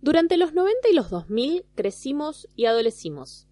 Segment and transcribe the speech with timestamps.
[0.00, 3.48] Durante los 90 y los 2000 crecimos y adolecimos.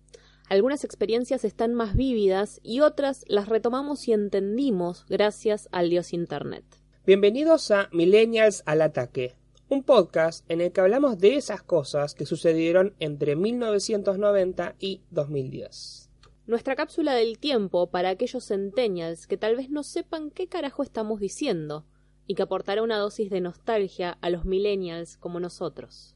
[0.49, 6.65] Algunas experiencias están más vívidas y otras las retomamos y entendimos gracias al dios Internet.
[7.05, 9.35] Bienvenidos a Millennials al Ataque,
[9.69, 16.11] un podcast en el que hablamos de esas cosas que sucedieron entre 1990 y 2010.
[16.47, 21.19] Nuestra cápsula del tiempo para aquellos centennials que tal vez no sepan qué carajo estamos
[21.19, 21.87] diciendo
[22.29, 26.16] y que aportará una dosis de nostalgia a los millennials como nosotros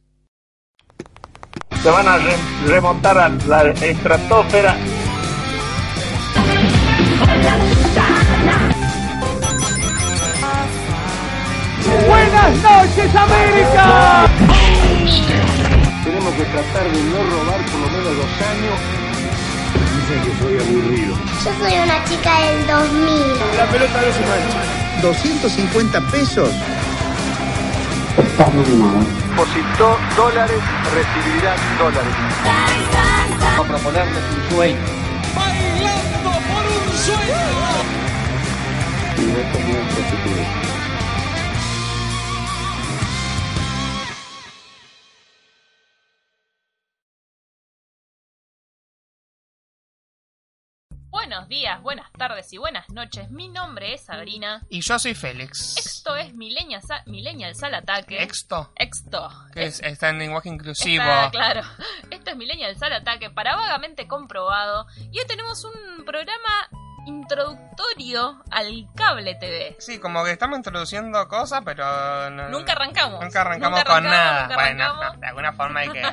[1.82, 2.18] se van a
[2.66, 4.76] remontar a la estratosfera.
[12.06, 14.26] Buenas noches América.
[16.04, 18.76] Tenemos que tratar de no robar por lo menos dos años.
[19.96, 21.14] Dicen que soy aburrido.
[21.44, 23.56] Yo soy una chica del 2000.
[23.56, 25.02] La pelota no se mancha.
[25.02, 26.50] 250 pesos.
[28.18, 30.60] Está nominado depositó dólares,
[30.92, 32.14] recibirá dólares.
[33.40, 34.78] Vamos a proponerles un sueño.
[35.34, 37.40] Bailando por un sueño.
[39.16, 39.38] Y no
[51.30, 53.30] Buenos días, buenas tardes y buenas noches.
[53.30, 54.66] Mi nombre es Sabrina.
[54.68, 55.76] Y yo soy Félix.
[55.76, 57.04] Esto es Millennial, Sa
[57.54, 58.20] Sal Ataque.
[58.20, 58.72] ¿Exto?
[58.74, 59.30] Exto.
[59.54, 61.04] Que es, está en lenguaje inclusivo.
[61.30, 61.62] claro.
[62.10, 64.88] Esto es Millennial Sal Ataque para vagamente comprobado.
[65.12, 66.68] Y hoy tenemos un programa
[67.06, 69.76] introductorio al cable TV.
[69.78, 72.30] Sí, como que estamos introduciendo cosas, pero...
[72.50, 73.22] nunca arrancamos.
[73.22, 74.54] Nunca arrancamos con nada.
[74.54, 76.02] bueno, de alguna forma hay que...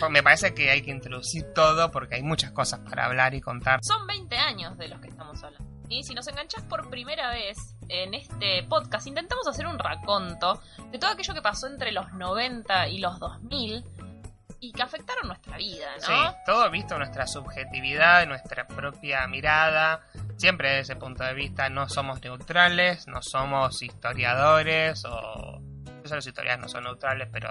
[0.00, 3.40] Pues me parece que hay que introducir todo porque hay muchas cosas para hablar y
[3.40, 3.80] contar.
[3.82, 5.64] Son 20 años de los que estamos hablando.
[5.88, 10.60] Y si nos enganchas por primera vez en este podcast, intentamos hacer un raconto
[10.90, 13.84] de todo aquello que pasó entre los 90 y los 2000
[14.64, 16.06] y que afectaron nuestra vida, ¿no?
[16.06, 20.00] Sí, todo visto nuestra subjetividad, nuestra propia mirada.
[20.38, 25.60] Siempre desde ese punto de vista no somos neutrales, no somos historiadores o...
[26.10, 27.50] Los historiadores no son neutrales, pero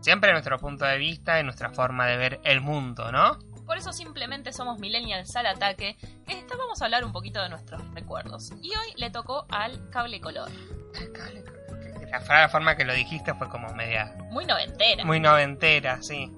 [0.00, 3.38] siempre nuestro punto de vista y nuestra forma de ver el mundo, ¿no?
[3.66, 5.96] Por eso simplemente somos millennials al ataque,
[6.26, 8.50] que esta vamos a hablar un poquito de nuestros recuerdos.
[8.62, 10.50] Y hoy le tocó al cable color.
[10.94, 11.59] El cable color
[12.10, 14.14] la forma que lo dijiste fue como media...
[14.30, 15.04] Muy noventera.
[15.04, 16.32] Muy noventera, sí.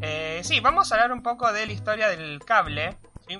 [0.00, 2.96] Eh, sí, vamos a hablar un poco de la historia del cable.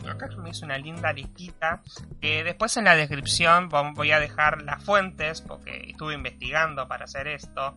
[0.09, 1.83] Acá me hizo una linda listita.
[2.21, 7.29] Que después en la descripción voy a dejar las fuentes, porque estuve investigando para hacer
[7.29, 7.77] esto.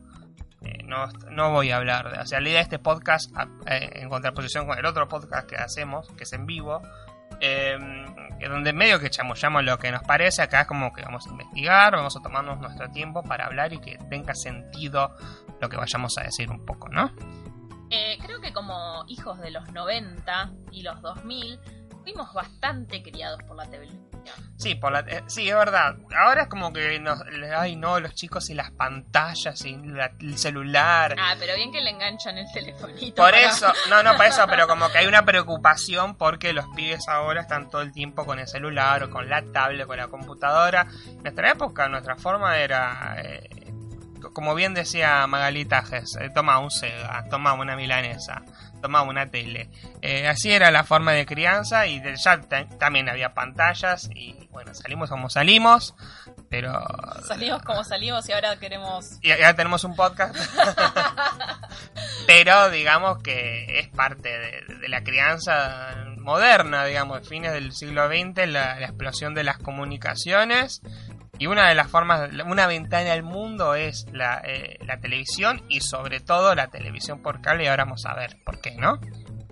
[0.61, 2.11] Eh, no, no, voy a hablar.
[2.11, 3.31] De, o sea, la idea de este podcast,
[3.67, 6.81] eh, en contraposición con el otro podcast que hacemos, que es en vivo,
[7.39, 7.77] eh,
[8.47, 11.93] donde medio que chamullamos lo que nos parece, acá es como que vamos a investigar,
[11.93, 15.15] vamos a tomarnos nuestro tiempo para hablar y que tenga sentido
[15.59, 17.11] lo que vayamos a decir un poco, ¿no?
[17.89, 21.59] Eh, creo que como hijos de los 90 y los 2000,
[22.07, 24.07] fuimos bastante criados por la televisión.
[24.55, 25.97] Sí, por la, eh, sí, es verdad.
[26.17, 27.21] Ahora es como que nos,
[27.55, 31.15] ay no, los chicos y las pantallas y el celular.
[31.19, 33.21] Ah, pero bien que le enganchan el telefonito.
[33.21, 37.09] Por eso, no, no, por eso, pero como que hay una preocupación porque los pibes
[37.09, 40.87] ahora están todo el tiempo con el celular o con la tablet, con la computadora.
[41.07, 43.17] En nuestra época, nuestra forma era...
[43.17, 43.49] Eh,
[44.33, 48.43] como bien decía Magalitajes, eh, toma un Sega, toma una milanesa
[48.81, 49.69] tomaba una tele.
[50.01, 52.41] Eh, así era la forma de crianza y ya
[52.79, 55.95] también había pantallas y bueno, salimos como salimos,
[56.49, 56.73] pero...
[57.27, 59.19] Salimos como salimos y ahora queremos...
[59.21, 60.35] Y ahora tenemos un podcast.
[62.27, 68.79] pero digamos que es parte de, la crianza moderna, digamos, fines del siglo XX, la
[68.81, 70.81] explosión de las comunicaciones
[71.39, 75.81] y una de las formas, una ventana al mundo es la, eh, la televisión y
[75.81, 77.65] sobre todo la televisión por cable.
[77.65, 78.99] Y ahora vamos a ver por qué, ¿no?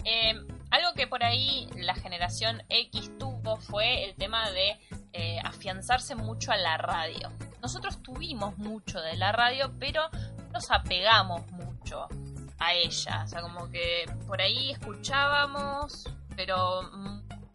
[0.04, 0.34] Eh,
[0.72, 4.80] algo que por ahí la generación X tuvo fue el tema de
[5.14, 7.32] eh, afianzarse mucho a la radio.
[7.62, 10.02] Nosotros tuvimos mucho de la radio, pero
[10.52, 12.08] nos apegamos mucho
[12.60, 13.24] a ella.
[13.26, 16.82] O sea, como que por ahí escuchábamos, pero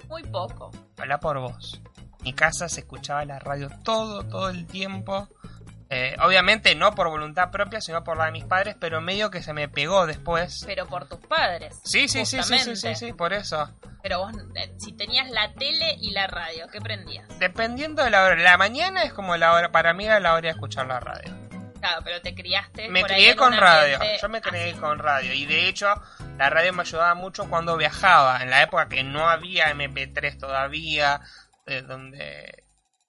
[0.08, 0.70] muy poco.
[0.98, 1.80] Habla por vos
[2.22, 5.28] mi casa se escuchaba la radio todo, todo el tiempo.
[5.92, 9.42] Eh, obviamente no por voluntad propia, sino por la de mis padres, pero medio que
[9.42, 10.62] se me pegó después.
[10.64, 11.80] Pero por tus padres.
[11.84, 13.68] Sí, sí, sí, sí, sí, sí, sí, por eso.
[14.00, 17.26] Pero vos, eh, si tenías la tele y la radio, ¿qué prendías?
[17.40, 18.36] Dependiendo de la hora.
[18.36, 21.34] La mañana es como la hora, para mí era la hora de escuchar la radio.
[21.80, 22.88] Claro, pero te criaste.
[22.88, 23.98] Me crié con radio.
[24.20, 25.32] Yo me crié con radio.
[25.32, 25.88] Y de hecho,
[26.38, 28.42] la radio me ayudaba mucho cuando viajaba.
[28.42, 31.20] En la época que no había MP3 todavía,
[31.82, 32.64] donde...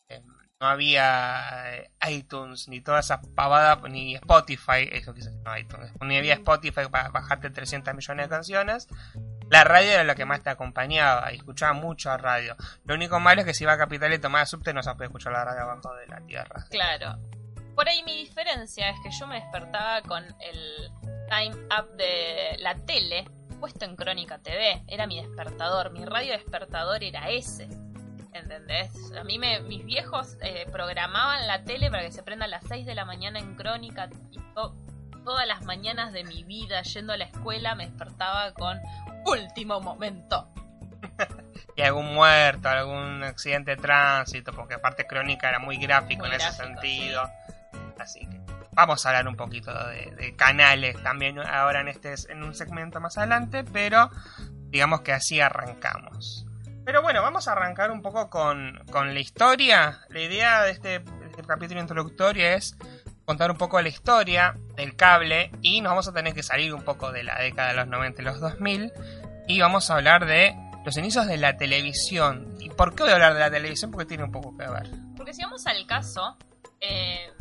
[0.07, 0.23] Em,
[0.61, 6.17] no había eh, iTunes, ni toda esa pavada, ni Spotify, eso quizás no iTunes, ni
[6.17, 8.87] había Spotify para bajarte 300 millones de canciones.
[9.49, 12.55] La radio era lo que más te acompañaba y escuchaba mucho radio.
[12.85, 15.05] Lo único malo es que si iba a Capital y tomaba subte no se puede
[15.05, 16.67] escuchar la radio abajo de la tierra.
[16.69, 17.17] Claro.
[17.75, 20.91] Por ahí mi diferencia es que yo me despertaba con el
[21.27, 23.25] time up de la tele
[23.59, 24.83] puesto en Crónica TV.
[24.87, 27.67] Era mi despertador, mi radio despertador era ese.
[28.51, 28.91] ¿Entendés?
[29.17, 32.65] A mí me, mis viejos eh, programaban la tele para que se prenda a las
[32.67, 34.39] 6 de la mañana en Crónica y
[35.23, 38.77] todas las mañanas de mi vida yendo a la escuela me despertaba con
[39.25, 40.49] último momento.
[41.77, 46.51] y algún muerto, algún accidente de tránsito, porque aparte Crónica era muy gráfico en ese
[46.51, 47.21] sentido.
[47.97, 48.41] Así que
[48.73, 53.17] vamos a hablar un poquito de, canales también ahora en este en un segmento más
[53.17, 54.09] adelante, pero
[54.69, 56.45] digamos que así arrancamos.
[56.85, 60.01] Pero bueno, vamos a arrancar un poco con, con la historia.
[60.09, 62.75] La idea de este, de este capítulo introductorio es
[63.25, 66.83] contar un poco la historia del cable y nos vamos a tener que salir un
[66.83, 68.91] poco de la década de los 90 y los 2000
[69.47, 72.57] y vamos a hablar de los inicios de la televisión.
[72.59, 73.91] ¿Y por qué voy a hablar de la televisión?
[73.91, 74.89] Porque tiene un poco que ver.
[75.15, 76.37] Porque si vamos al caso,
[76.79, 77.31] eh,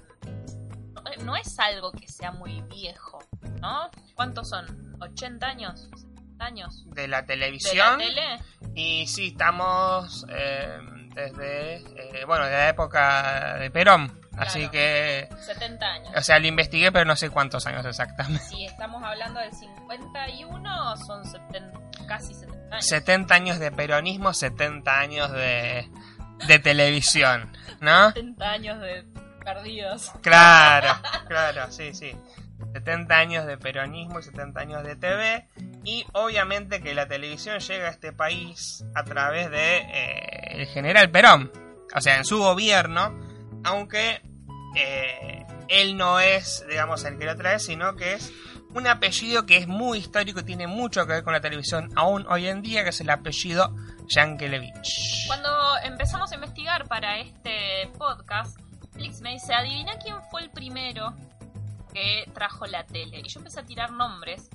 [1.24, 3.20] no es algo que sea muy viejo,
[3.60, 3.90] ¿no?
[4.14, 4.98] ¿Cuántos son?
[4.98, 5.88] ¿80 años?
[6.40, 6.84] ¿70 años?
[6.86, 7.98] ¿De la televisión?
[7.98, 8.72] ¿De la tele?
[8.74, 10.78] Y sí, estamos eh,
[11.14, 14.18] desde, eh, bueno, de la época de Perón.
[14.36, 15.28] Así que...
[15.38, 16.12] 70 años.
[16.16, 18.44] O sea, lo investigué, pero no sé cuántos años exactamente.
[18.46, 21.22] Si estamos hablando del 51, son
[22.06, 22.86] casi 70 años.
[22.86, 25.90] 70 años de peronismo, 70 años de,
[26.46, 28.12] de televisión, ¿no?
[28.14, 29.04] 70 años de
[29.44, 30.10] perdidos.
[30.22, 30.94] Claro,
[31.28, 32.12] claro, sí, sí.
[32.72, 35.46] 70 años de peronismo y 70 años de TV.
[35.84, 41.10] Y obviamente que la televisión llega a este país a través de eh, el general
[41.10, 41.50] Perón.
[41.94, 43.18] O sea, en su gobierno.
[43.64, 44.22] Aunque
[44.76, 48.32] eh, él no es, digamos, el que lo trae, sino que es
[48.72, 52.24] un apellido que es muy histórico y tiene mucho que ver con la televisión aún
[52.28, 53.74] hoy en día, que es el apellido
[54.08, 55.26] Yankelevich.
[55.26, 55.50] Cuando
[55.84, 58.56] empezamos a investigar para este podcast,
[59.00, 61.14] Netflix me dice, adivina quién fue el primero
[61.92, 63.20] que trajo la tele.
[63.24, 64.48] Y yo empecé a tirar nombres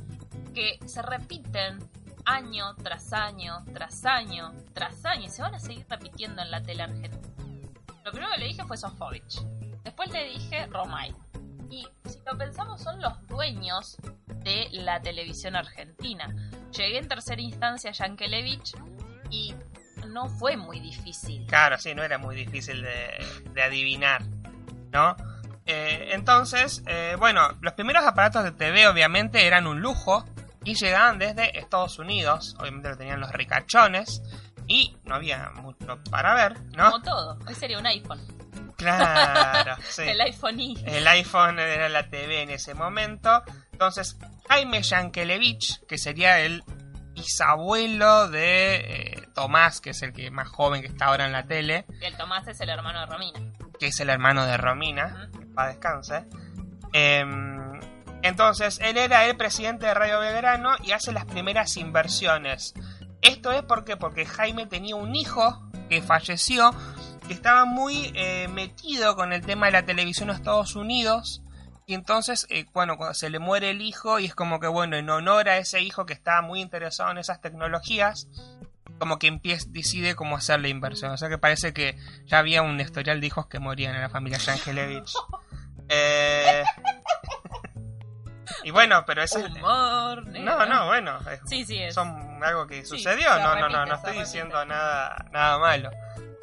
[0.53, 1.79] que se repiten
[2.25, 6.61] año tras año, tras año, tras año, y se van a seguir repitiendo en la
[6.61, 7.17] tele argentina.
[8.03, 9.41] Lo primero que le dije fue Sofovich.
[9.83, 11.13] Después le dije Romay.
[11.69, 13.97] Y si lo pensamos, son los dueños
[14.43, 16.33] de la televisión argentina.
[16.71, 18.75] Llegué en tercera instancia a Yankelevich
[19.29, 19.55] y
[20.07, 21.45] no fue muy difícil.
[21.47, 24.23] Claro, sí, no era muy difícil de, adivinar,
[24.91, 25.15] ¿no?
[25.65, 30.25] Eh, entonces, eh, bueno, los primeros aparatos de TV obviamente eran un lujo
[30.63, 34.21] y llegaban desde Estados Unidos, obviamente lo tenían los ricachones
[34.67, 36.91] y no había mucho para ver, ¿no?
[36.91, 38.19] Como todo, hoy sería un iPhone.
[38.77, 40.03] Claro, sí.
[40.03, 40.59] El iPhone.
[40.85, 43.43] El iPhone era la TV en ese momento.
[43.71, 44.17] Entonces,
[44.49, 46.63] Jaime Yankelevich, que sería el
[47.13, 51.45] bisabuelo de eh, Tomás, que es el que más joven que está ahora en la
[51.45, 51.85] tele.
[52.01, 53.39] el Tomás es el hermano de Romina.
[53.79, 56.25] Que es el hermano de Romina, para descanse.
[56.93, 57.79] Em,
[58.21, 62.73] entonces, él era el presidente de Radio Belgrano y hace las primeras inversiones.
[63.21, 66.71] Esto es porque, porque Jaime tenía un hijo que falleció,
[67.27, 71.41] que estaba muy eh, metido con el tema de la televisión en Estados Unidos
[71.87, 74.97] y entonces, eh, bueno, cuando se le muere el hijo y es como que, bueno,
[74.97, 78.27] en honor a ese hijo que estaba muy interesado en esas tecnologías,
[78.99, 81.11] como que empieza, decide cómo hacer la inversión.
[81.11, 84.09] O sea que parece que ya había un historial de hijos que morían en la
[84.09, 85.13] familia Yankelevich.
[85.87, 86.63] Eh...
[88.63, 89.53] y bueno, pero eso es...
[89.53, 90.15] No,
[90.65, 91.19] no, bueno.
[91.45, 91.93] sí, sí, es.
[91.93, 93.37] Son algo que sucedió.
[93.37, 95.91] no, no, no, no estoy diciendo nada, nada malo.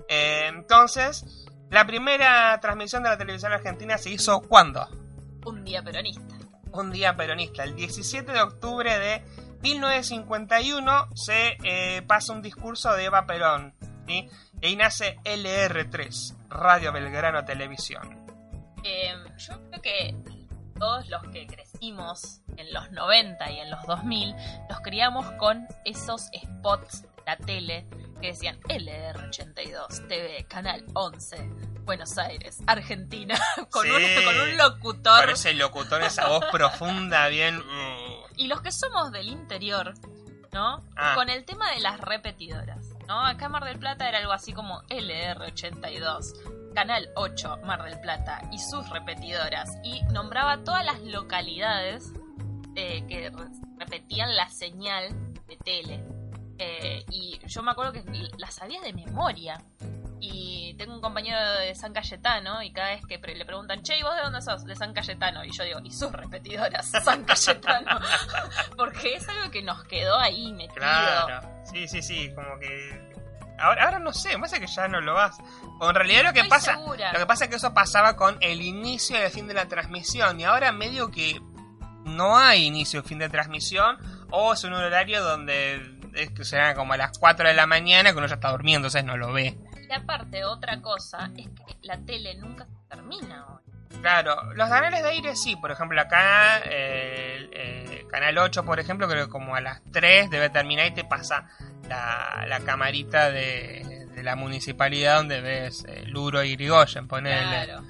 [0.09, 4.87] Eh, entonces, la primera transmisión de la televisión argentina se hizo ¿cuándo?
[5.45, 6.37] Un día peronista.
[6.71, 7.65] Un día peronista.
[7.65, 9.25] El 17 de octubre de
[9.63, 13.75] 1951 se eh, pasa un discurso de Eva Perón.
[14.09, 14.29] Y
[14.63, 18.27] ahí nace LR3, Radio Belgrano Televisión.
[18.83, 20.17] Em, yo creo que
[20.77, 24.35] todos los que crecimos en los 90 y en los 2000
[24.69, 27.87] nos criamos con esos spots de la tele
[28.21, 31.37] que decían LR82, TV, Canal 11,
[31.85, 33.39] Buenos Aires, Argentina,
[33.71, 35.21] con, un, con un locutor.
[35.21, 37.63] Con ese locutor, esa voz profunda, bien.
[38.37, 39.95] Y los que somos del interior,
[40.53, 40.83] ¿no?
[40.97, 41.15] Ah.
[41.15, 43.25] Con el tema de las repetidoras, ¿no?
[43.25, 48.43] Acá en Mar del Plata era algo así como LR82, Canal 8, Mar del Plata,
[48.51, 49.79] y sus repetidoras.
[49.83, 52.13] Y nombraba todas las localidades
[52.75, 53.31] eh, que
[53.79, 56.05] repetían la señal de tele.
[56.59, 58.05] Eh, y yo me acuerdo que
[58.39, 59.63] la sabía de memoria.
[60.25, 64.03] Y tengo un compañero de San Cayetano y cada vez que le preguntan, che, ¿y
[64.05, 64.65] vos de dónde sos?
[64.65, 65.45] De San Cayetano.
[65.45, 67.99] Y yo digo, y sus repetidoras, San Cayetano.
[68.77, 70.77] Porque es algo que nos quedó ahí metido.
[70.77, 73.11] Claro, sí, sí, sí, como que...
[73.59, 75.39] Ahora, ahora no sé, me parece que ya no lo vas.
[75.81, 78.63] O en realidad lo que pasa, lo que pasa es que eso pasaba con el
[78.63, 81.41] inicio y el fin de la transmisión y ahora medio que
[82.05, 83.99] no hay inicio y fin de transmisión
[84.31, 88.13] o es un horario donde es que será como a las 4 de la mañana
[88.13, 89.59] que uno ya está durmiendo, entonces no lo ve.
[89.93, 93.61] Y aparte, otra cosa es que la tele nunca termina hoy.
[94.01, 99.07] Claro, los canales de aire sí, por ejemplo acá el, eh, Canal 8, por ejemplo,
[99.07, 101.47] creo que como a las 3 debe terminar y te pasa
[101.91, 107.65] la, la camarita de, de, la municipalidad donde ves eh, Luro y Grigoyen, ponele.
[107.67, 107.85] Claro.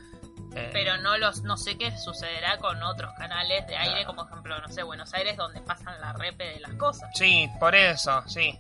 [0.56, 4.60] Eh, pero no los no sé qué sucederá con otros canales de aire, como ejemplo,
[4.60, 7.10] no sé, Buenos Aires, donde pasan la repe de las cosas.
[7.14, 8.58] Sí, por eso, sí.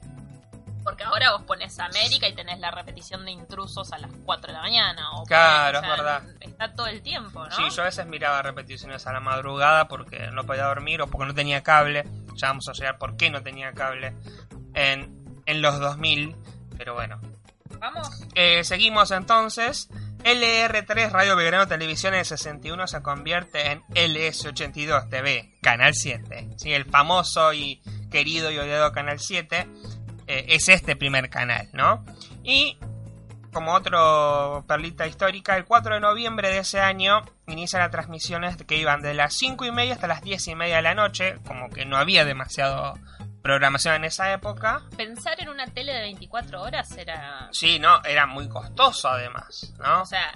[0.84, 4.52] Porque ahora vos pones América y tenés la repetición de intrusos a las 4 de
[4.52, 5.12] la mañana.
[5.12, 6.22] O claro, es verdad.
[6.40, 7.50] Está todo el tiempo, ¿no?
[7.54, 11.26] Sí, yo a veces miraba repeticiones a la madrugada porque no podía dormir o porque
[11.26, 12.04] no tenía cable.
[12.34, 14.14] Ya vamos a llegar por qué no tenía cable
[14.74, 16.36] en, en los 2000.
[16.76, 17.20] Pero bueno.
[17.78, 18.08] Vamos.
[18.34, 19.88] Eh, seguimos entonces.
[20.24, 26.50] LR3 Radio Belgrano Televisión en 61 se convierte en LS82 TV, Canal 7.
[26.56, 26.72] ¿sí?
[26.72, 29.66] El famoso y querido y odiado Canal 7
[30.32, 32.04] eh, es este primer canal, ¿no?
[32.42, 32.78] Y
[33.52, 38.76] como otro perlita histórica, el 4 de noviembre de ese año inicia las transmisiones que
[38.76, 41.68] iban de las 5 y media hasta las 10 y media de la noche, como
[41.68, 42.94] que no había demasiado
[43.42, 44.80] programación en esa época.
[44.96, 47.48] Pensar en una tele de 24 horas era...
[47.52, 50.00] Sí, no, era muy costoso además, ¿no?
[50.00, 50.32] O sea,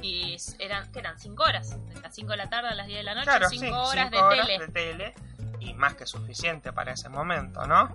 [0.00, 1.18] y eran, ¿qué eran?
[1.18, 3.50] 5 horas, de las 5 de la tarde a las 10 de la noche, 5
[3.50, 4.66] sí, horas, cinco de, horas tele.
[4.66, 5.14] de tele.
[5.60, 7.94] Y más que suficiente para ese momento, ¿no?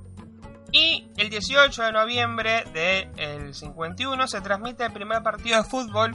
[0.71, 6.13] Y el 18 de noviembre del 51 se transmite el primer partido de fútbol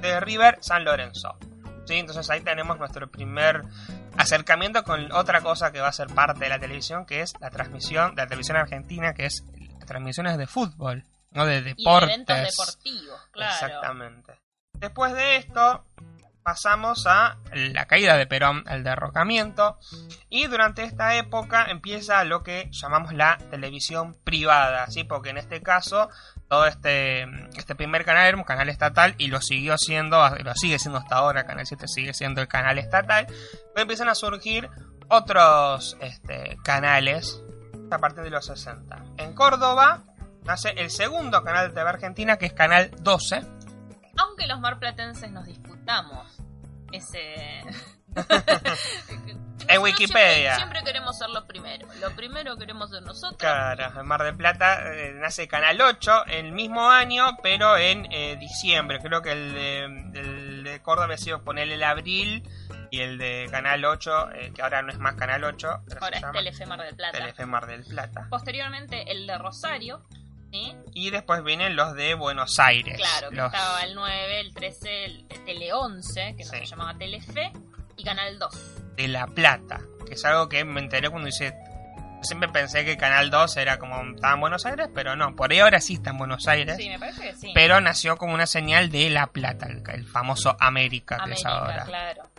[0.00, 1.36] de River San Lorenzo.
[1.84, 1.94] ¿Sí?
[1.94, 3.64] Entonces ahí tenemos nuestro primer
[4.16, 7.50] acercamiento con otra cosa que va a ser parte de la televisión, que es la
[7.50, 9.44] transmisión de la televisión argentina, que es
[9.86, 12.10] transmisiones de fútbol, no de deportes.
[12.10, 13.52] Y de eventos deportivos, claro.
[13.52, 14.40] Exactamente.
[14.74, 15.84] Después de esto,
[16.42, 19.78] pasamos a la caída de Perón, el derrocamiento,
[20.28, 25.04] y durante esta época empieza lo que llamamos la televisión privada, ¿sí?
[25.04, 26.08] porque en este caso
[26.48, 27.22] todo este,
[27.56, 31.16] este primer canal era un canal estatal y lo siguió siendo, lo sigue siendo hasta
[31.16, 34.68] ahora, Canal 7 sigue siendo el canal estatal, pero empiezan a surgir
[35.08, 37.42] otros este, canales
[37.90, 39.04] a partir de los 60.
[39.18, 40.02] En Córdoba
[40.44, 43.42] nace el segundo canal de TV Argentina, que es Canal 12,
[44.20, 46.40] aunque los marplatenses nos disputamos
[46.92, 47.62] ese...
[49.68, 50.56] en Wikipedia.
[50.56, 51.86] Siempre, siempre, queremos ser lo primero.
[52.00, 53.38] Lo primero queremos ser nosotros.
[53.38, 58.36] Claro, en Mar del Plata eh, nace Canal 8 el mismo año, pero en eh,
[58.36, 58.98] diciembre.
[58.98, 59.84] Creo que el de,
[60.14, 62.48] el de Córdoba ha sido ponerle el abril
[62.90, 65.68] y el de Canal 8, eh, que ahora no es más Canal 8.
[66.00, 67.18] Ahora es Telefe Mar del Plata.
[67.18, 68.26] Telefe Mar del Plata.
[68.28, 70.04] Posteriormente el de Rosario.
[70.50, 70.74] ¿Sí?
[70.94, 72.96] Y después vienen los de Buenos Aires.
[72.96, 73.46] Claro, que los...
[73.46, 77.52] estaba el 9, el 13, el Tele 11, que no se llamaba Telefe,
[77.96, 78.94] y Canal 2.
[78.96, 81.54] De La Plata, que es algo que me enteré cuando hice...
[82.22, 85.60] Siempre pensé que Canal 2 era como estaba en Buenos Aires, pero no, por ahí
[85.60, 86.76] ahora sí está en Buenos Aires.
[86.76, 87.52] Sí, me parece que sí.
[87.54, 91.84] Pero nació como una señal de La Plata, el, famoso América, que América, es ahora.
[91.84, 92.29] claro.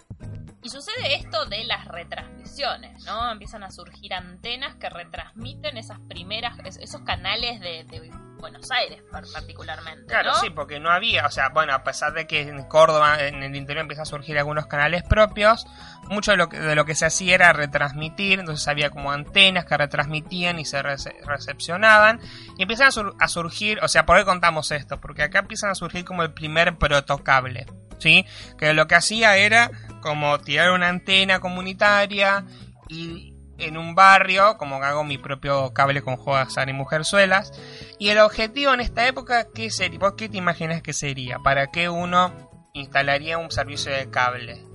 [0.71, 3.29] Sucede esto de las retransmisiones, ¿no?
[3.29, 8.09] Empiezan a surgir antenas que retransmiten esas primeras, esos canales de, de
[8.41, 10.07] Buenos Aires particularmente.
[10.07, 10.39] Claro, ¿no?
[10.39, 13.55] sí, porque no había, o sea, bueno, a pesar de que en Córdoba, en el
[13.55, 15.67] interior empiezan a surgir algunos canales propios,
[16.09, 19.65] mucho de lo que, de lo que se hacía era retransmitir, entonces había como antenas
[19.65, 22.19] que retransmitían y se rece recepcionaban,
[22.57, 24.99] y empiezan a, sur a, surgir, o sea, ¿por qué contamos esto?
[24.99, 27.67] Porque acá empiezan a surgir como el primer protocable,
[27.99, 28.25] ¿sí?
[28.57, 29.69] Que lo que hacía era
[30.01, 32.45] como tirar una antena comunitaria
[32.89, 37.51] y en un barrio, como hago mi propio cable con Joazar y Mujerzuelas.
[37.99, 39.99] Y el objetivo en esta época, ¿qué sería?
[39.99, 41.39] ¿Vos qué te imaginas que sería?
[41.39, 42.33] ¿Para qué uno
[42.73, 44.65] instalaría un servicio de cable?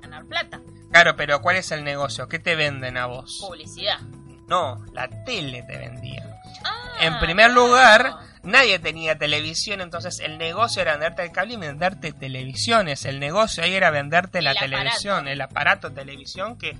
[0.00, 0.60] Ganar plata.
[0.90, 2.28] Claro, pero ¿cuál es el negocio?
[2.28, 3.38] ¿Qué te venden a vos?
[3.40, 3.98] Publicidad.
[4.46, 6.38] No, la tele te vendía.
[6.64, 7.66] Ah, en primer claro.
[7.66, 13.04] lugar, nadie tenía televisión, entonces el negocio era venderte el cable y venderte televisiones.
[13.04, 14.70] El negocio ahí era venderte El la aparato.
[14.70, 16.76] televisión, el aparato televisión que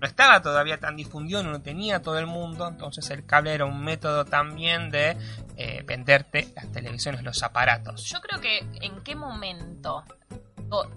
[0.00, 3.64] no estaba todavía tan difundido, no lo tenía todo el mundo, entonces el cable era
[3.64, 5.16] un método también de
[5.56, 8.04] eh, venderte las televisiones, los aparatos.
[8.04, 10.04] Yo creo que en qué momento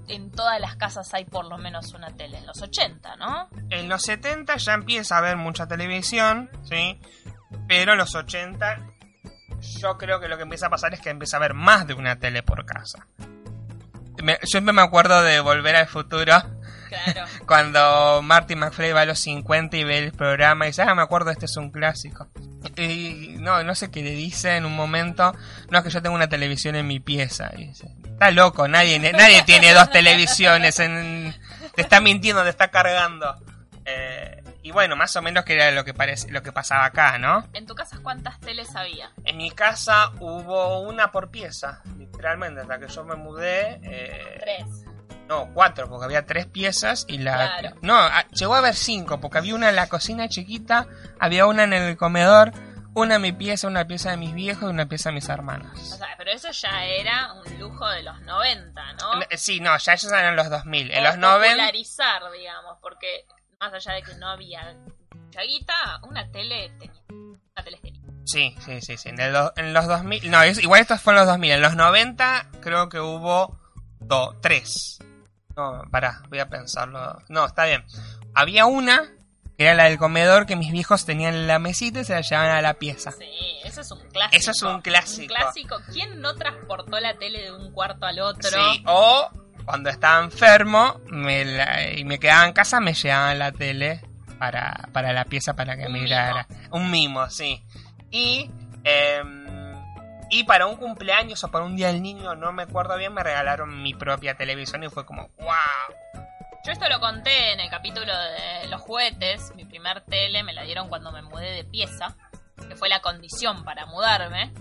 [0.08, 3.50] en todas las casas hay por lo menos una tele, en los 80, ¿no?
[3.70, 7.00] En los 70 ya empieza a haber mucha televisión, ¿sí?
[7.68, 8.97] Pero en los 80
[9.80, 11.94] yo creo que lo que empieza a pasar es que empieza a haber más de
[11.94, 13.08] una tele por casa.
[14.22, 16.34] Me, siempre me acuerdo de Volver al Futuro.
[16.90, 17.26] Claro.
[17.46, 21.02] Cuando Marty McFly va a los 50 y ve el programa y dice, ah, me
[21.02, 22.28] acuerdo, este es un clásico.
[22.76, 25.36] Y no, no sé qué le dice en un momento,
[25.70, 27.52] no, es que yo tengo una televisión en mi pieza.
[27.56, 31.36] Y dice, está loco, nadie, nadie tiene dos televisiones, en,
[31.76, 33.36] te está mintiendo, te está cargando.
[33.86, 37.18] Eh, y bueno, más o menos que era lo que, parece, lo que pasaba acá,
[37.18, 37.48] ¿no?
[37.54, 39.14] ¿En tu casa cuántas teles había?
[39.24, 43.80] En mi casa hubo una por pieza, literalmente, hasta que yo me mudé.
[43.82, 44.66] Eh, Tres.
[45.30, 47.60] No, cuatro, porque había tres piezas y la...
[47.60, 47.78] Claro.
[47.82, 47.98] No,
[48.34, 51.96] llegó a haber cinco, porque había una en la cocina chiquita, había una en el
[51.96, 52.52] comedor,
[52.94, 55.94] una en mi pieza, una pieza de mis viejos y una pieza de mis hermanas.
[55.94, 59.12] O sea, pero eso ya era un lujo de los 90, ¿no?
[59.38, 60.92] Sí, no, ya esos eran los 2000.
[60.92, 61.48] En o los 90...
[61.48, 63.26] popularizar, digamos, porque
[63.60, 64.76] más allá de que no había
[65.32, 67.02] chaguita, una tele tenía.
[67.10, 68.02] Una tele tenía.
[68.26, 69.10] Sí, sí, sí, sí.
[69.10, 70.30] En, el, en los 2000...
[70.30, 71.52] No, es, igual estos fueron los 2000.
[71.52, 73.58] En los 90 creo que hubo
[74.00, 75.00] dos, tres.
[75.56, 77.22] No, pará, voy a pensarlo.
[77.30, 77.86] No, está bien.
[78.36, 79.10] Había una,
[79.58, 82.22] que era la del comedor, que mis viejos tenían en la mesita y se la
[82.22, 83.12] llevaban a la pieza.
[83.12, 84.38] Sí, eso es un clásico.
[84.38, 85.34] Eso es un clásico.
[85.34, 85.78] Un clásico.
[85.94, 88.50] ¿Quién no transportó la tele de un cuarto al otro?
[88.50, 89.30] Sí, o
[89.68, 94.00] cuando estaba enfermo me la, y me quedaba en casa, me llevaban la tele
[94.40, 96.48] para, para la pieza para que un mirara.
[96.50, 96.76] Mimo.
[96.78, 97.62] Un mimo, sí.
[98.10, 98.50] Y...
[98.86, 99.22] Eh,
[100.30, 103.24] y para un cumpleaños o para un día del niño, no me acuerdo bien, me
[103.24, 106.26] regalaron mi propia televisión y fue como, wow.
[106.66, 109.54] Yo esto lo conté en el capítulo de los juguetes.
[109.56, 112.16] Mi primer tele me la dieron cuando me mudé de pieza,
[112.68, 114.54] que fue la condición para mudarme.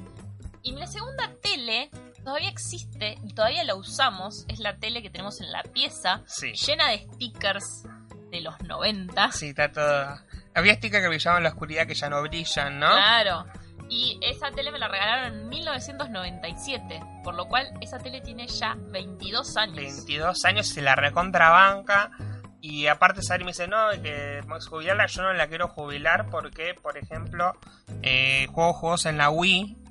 [0.62, 1.90] Y mi segunda tele
[2.26, 4.46] todavía existe y todavía la usamos.
[4.48, 6.52] Es la tele que tenemos en la pieza, sí.
[6.54, 7.84] llena de stickers
[8.32, 9.30] de los 90.
[9.30, 10.18] Sí, está todo.
[10.52, 12.88] Había stickers que brillaban en la oscuridad que ya no brillan, ¿no?
[12.88, 13.46] Claro.
[13.88, 18.76] Y esa tele me la regalaron en 1997, por lo cual esa tele tiene ya
[18.76, 19.76] 22 años.
[19.76, 22.10] 22 años, se la recontrabanca.
[22.60, 26.98] Y aparte Sari me dice, no, que jubilarla yo no la quiero jubilar porque, por
[26.98, 27.52] ejemplo,
[28.02, 29.85] eh, juego juegos en la Wii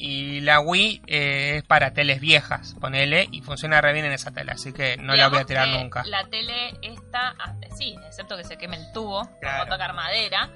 [0.00, 4.30] y la Wii eh, es para teles viejas, ponele, y funciona re bien en esa
[4.30, 6.02] tele, así que no Digamos la voy a tirar nunca.
[6.06, 7.34] La tele esta,
[7.76, 9.64] sí, excepto que se queme el tubo, claro.
[9.64, 10.50] como tocar madera,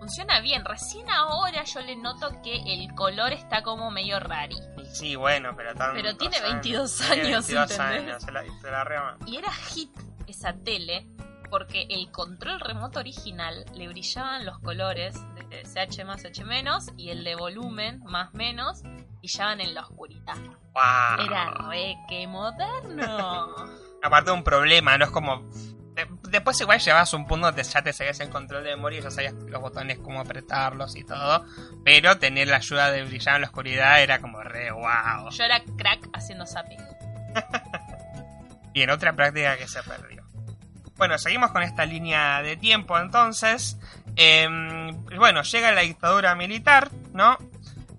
[0.00, 0.64] funciona bien.
[0.64, 4.56] Recién ahora yo le noto que el color está como medio rari.
[4.92, 7.12] Sí, bueno, pero tan, Pero tiene 22 años.
[7.12, 8.08] años, tiene 22 ¿entendés?
[8.08, 9.16] años, se la, se la.
[9.26, 9.90] Y era hit
[10.26, 11.06] esa tele
[11.50, 17.10] porque el control remoto original le brillaban los colores de CH más H menos y
[17.10, 18.82] el de volumen más menos
[19.18, 20.36] brillaban en la oscuridad.
[20.36, 21.26] Wow.
[21.26, 23.54] Era re que moderno.
[24.02, 25.50] Aparte un problema, no es como
[26.28, 29.10] después igual llevas un punto donde ya te sabías el control de memoria y ya
[29.10, 31.44] sabías los botones cómo apretarlos y todo.
[31.84, 35.30] Pero tener la ayuda de brillar en la oscuridad era como re wow.
[35.30, 36.80] Yo era crack haciendo zapping.
[38.74, 40.19] y en otra práctica que se perdió.
[41.00, 43.78] Bueno, seguimos con esta línea de tiempo entonces.
[44.16, 44.46] Eh,
[45.16, 47.38] bueno, llega la dictadura militar, ¿no?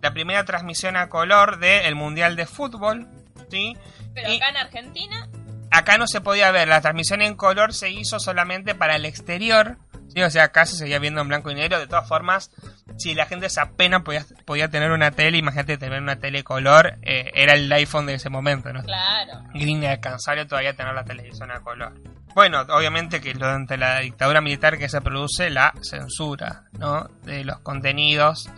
[0.03, 3.07] La primera transmisión a color del Mundial de Fútbol,
[3.49, 3.75] ¿sí?
[4.13, 5.27] Pero y acá en Argentina
[5.71, 9.77] acá no se podía ver, la transmisión en color se hizo solamente para el exterior,
[10.09, 10.21] ¿sí?
[10.21, 12.51] o sea, acá se seguía viendo en blanco y negro, de todas formas,
[12.99, 17.31] si la gente apenas podía, podía tener una tele, imagínate tener una tele color, eh,
[17.33, 18.83] era el iPhone de ese momento, ¿no?
[18.83, 19.41] Claro.
[19.53, 21.93] Green alcanzable todavía tener la televisión a color.
[22.33, 27.09] Bueno, obviamente que durante la dictadura militar que se produce la censura, ¿no?
[27.23, 28.49] De los contenidos,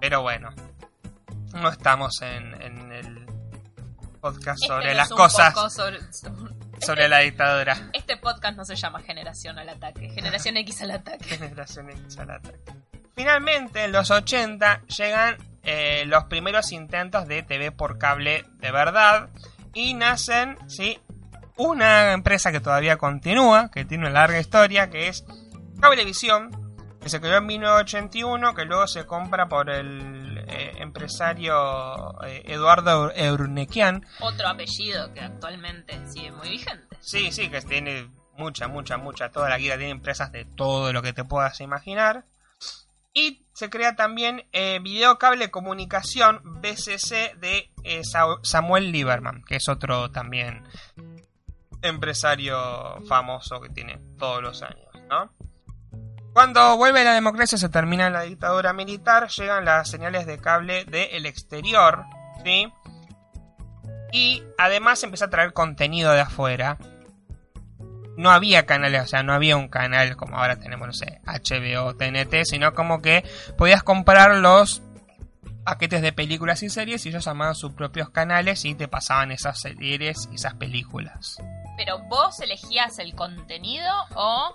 [0.00, 0.50] pero bueno,
[1.54, 3.26] no estamos en, en el
[4.20, 5.98] podcast sobre este las no cosas sobre,
[6.80, 7.90] sobre, la dictadura.
[7.92, 11.24] Este podcast no se llama Generación al Ataque, Generación X al Ataque.
[11.24, 12.72] Generación X al Ataque.
[13.14, 19.28] Finalmente, en los 80 llegan eh, los primeros intentos de TV por cable de verdad
[19.74, 20.98] y nacen, sí,
[21.56, 25.24] una empresa que todavía continúa, que tiene una larga historia, que es
[25.80, 26.50] Cablevisión,
[27.00, 33.12] que se creó en 1981, que luego se compra por el eh, empresario eh, Eduardo
[33.14, 34.06] Eurnequian.
[34.20, 36.96] Otro apellido que actualmente sigue muy vigente.
[37.00, 41.02] Sí, sí, que tiene mucha, mucha, mucha, toda la guía tiene empresas de todo lo
[41.02, 42.24] que te puedas imaginar.
[43.14, 48.02] Y se crea también eh, Video Cable Comunicación BCC de eh,
[48.42, 50.62] Samuel Lieberman, que es otro también
[51.82, 52.56] empresario
[53.08, 55.30] famoso que tiene todos los años, ¿no?
[56.32, 61.26] Cuando vuelve la democracia, se termina la dictadura militar, llegan las señales de cable del
[61.26, 62.04] exterior,
[62.42, 62.72] ¿sí?
[64.12, 66.78] Y además empieza a traer contenido de afuera.
[68.16, 71.96] No había canales, o sea, no había un canal como ahora tenemos, no sé, HBO,
[71.96, 73.24] TNT, sino como que
[73.58, 74.82] podías comprar los
[75.64, 79.60] paquetes de películas y series y ellos armaban sus propios canales y te pasaban esas
[79.60, 81.38] series y esas películas.
[81.84, 84.54] ¿Pero vos elegías el contenido o...?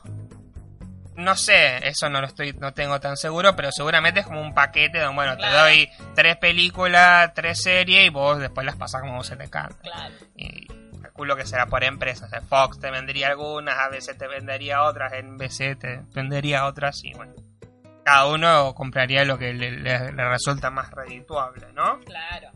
[1.18, 4.54] No sé, eso no lo estoy, no tengo tan seguro, pero seguramente es como un
[4.54, 9.24] paquete donde, bueno, te doy tres películas, tres series y vos después las pasas como
[9.26, 9.76] se te canta.
[9.82, 10.16] Claro.
[10.38, 10.68] Y
[11.02, 12.32] calculo que será por empresas.
[12.48, 17.34] Fox te vendería algunas, ABC te vendería otras, NBC te vendería otras y bueno.
[18.06, 22.00] Cada uno compraría lo que le, le, le resulta más redituable, ¿no?
[22.06, 22.52] Claro.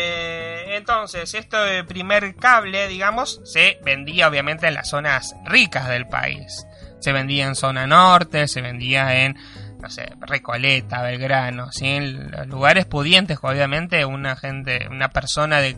[0.00, 6.68] Eh, entonces, este primer cable, digamos, se vendía obviamente en las zonas ricas del país.
[7.00, 9.36] Se vendía en zona norte, se vendía en,
[9.80, 11.88] no sé, Recoleta, Belgrano, ¿sí?
[11.88, 15.76] en los lugares pudientes, obviamente una gente, una persona de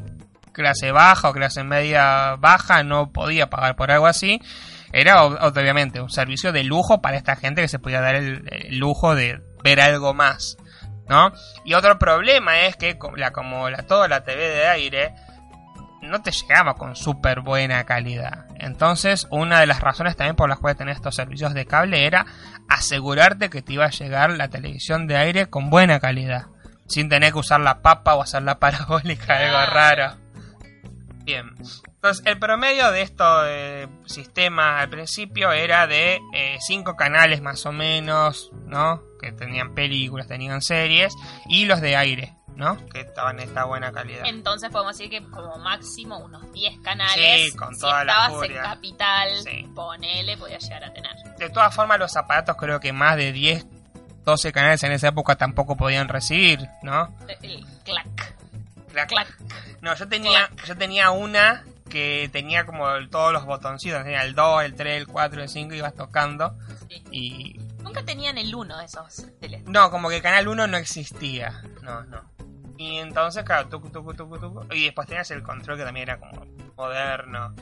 [0.52, 4.38] clase baja o clase media baja no podía pagar por algo así.
[4.92, 8.76] Era obviamente un servicio de lujo para esta gente que se podía dar el, el
[8.76, 10.58] lujo de ver algo más.
[11.10, 11.32] ¿No?
[11.64, 15.14] Y otro problema es que la, como la, toda la TV de aire
[16.02, 18.46] no te llegaba con súper buena calidad.
[18.54, 22.26] Entonces, una de las razones también por las cuales tener estos servicios de cable era
[22.68, 26.46] asegurarte que te iba a llegar la televisión de aire con buena calidad.
[26.86, 30.14] Sin tener que usar la papa o hacer la parabólica, algo raro.
[31.30, 31.50] Bien.
[31.86, 36.18] Entonces, el promedio de estos eh, sistemas al principio era de
[36.60, 39.02] 5 eh, canales más o menos, ¿no?
[39.20, 41.14] Que tenían películas, tenían series,
[41.46, 42.76] y los de aire, ¿no?
[42.88, 44.24] Que estaban en esta buena calidad.
[44.26, 47.50] Entonces podemos decir que como máximo unos 10 canales.
[47.52, 48.56] Sí, con toda la furia.
[48.56, 49.68] en capital, Sí.
[49.74, 51.12] ponele, podías llegar a tener.
[51.38, 53.66] De todas formas, los aparatos creo que más de 10,
[54.24, 57.14] 12 canales en esa época tampoco podían recibir, ¿no?
[57.42, 58.36] El clac,
[58.92, 59.08] Clac.
[59.08, 59.28] clac.
[59.80, 64.62] No, yo tenía, yo tenía una que tenía como todos los botoncitos, tenía el 2,
[64.64, 66.56] el 3, el 4, el 5, ibas tocando
[66.88, 67.02] Sí.
[67.10, 67.60] y...
[67.82, 69.64] Nunca tenían el uno de esos teles.
[69.64, 72.30] No, como que el canal 1 no existía, no, no.
[72.78, 76.18] Y entonces, claro, tucu, tucu, tucu, tucu, y después tenías el control que también era
[76.20, 77.54] como moderno.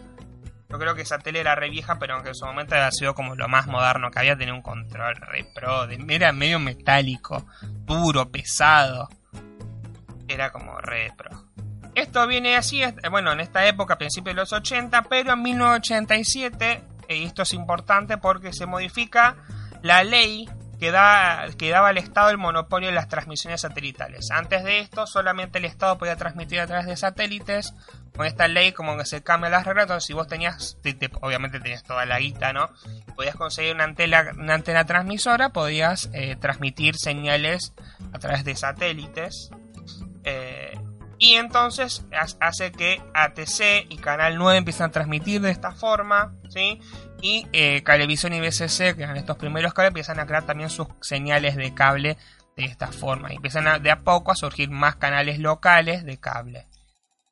[0.69, 3.15] Yo creo que esa tele era re vieja, pero aunque en su momento había sido
[3.15, 7.47] como lo más moderno que había, tenía un control re pro, de, era medio metálico,
[7.63, 9.09] duro, pesado.
[10.29, 11.31] Era como re pro.
[11.95, 16.83] Esto viene así, bueno, en esta época, a principios de los 80, pero en 1987,
[17.09, 19.37] eh, y esto es importante porque se modifica
[19.83, 24.31] la ley que, da, que daba al Estado el monopolio de las transmisiones satelitales.
[24.31, 27.75] Antes de esto, solamente el Estado podía transmitir a través de satélites.
[28.17, 31.11] Con esta ley, como que se cambian las reglas, entonces si vos tenías, te- te-
[31.21, 32.69] obviamente tenías toda la guita, ¿no?
[33.17, 37.75] Podías conseguir una antena, una antena transmisora, podías eh, transmitir señales
[38.13, 39.51] a través de satélites.
[40.29, 40.79] Eh,
[41.19, 46.35] y entonces ha- hace que ATC y Canal 9 empiezan a transmitir de esta forma,
[46.51, 46.81] ¿sí?
[47.21, 50.87] Y eh, Cablevisión y BCC, que eran estos primeros cables, empiezan a crear también sus
[51.01, 52.17] señales de cable
[52.57, 53.33] de esta forma.
[53.33, 56.67] Y empiezan a- de a poco a surgir más canales locales de cable.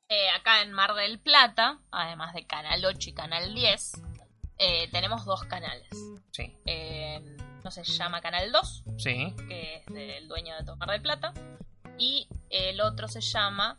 [0.08, 3.92] Eh, acá en Mar del Plata, además de Canal 8 y Canal 10,
[4.58, 5.88] eh, tenemos dos canales.
[6.32, 7.20] Sí, Eh,
[7.64, 9.34] no se llama Canal 2, sí.
[9.48, 11.32] que es del dueño de todo Mar del Plata,
[11.98, 13.78] y el otro se llama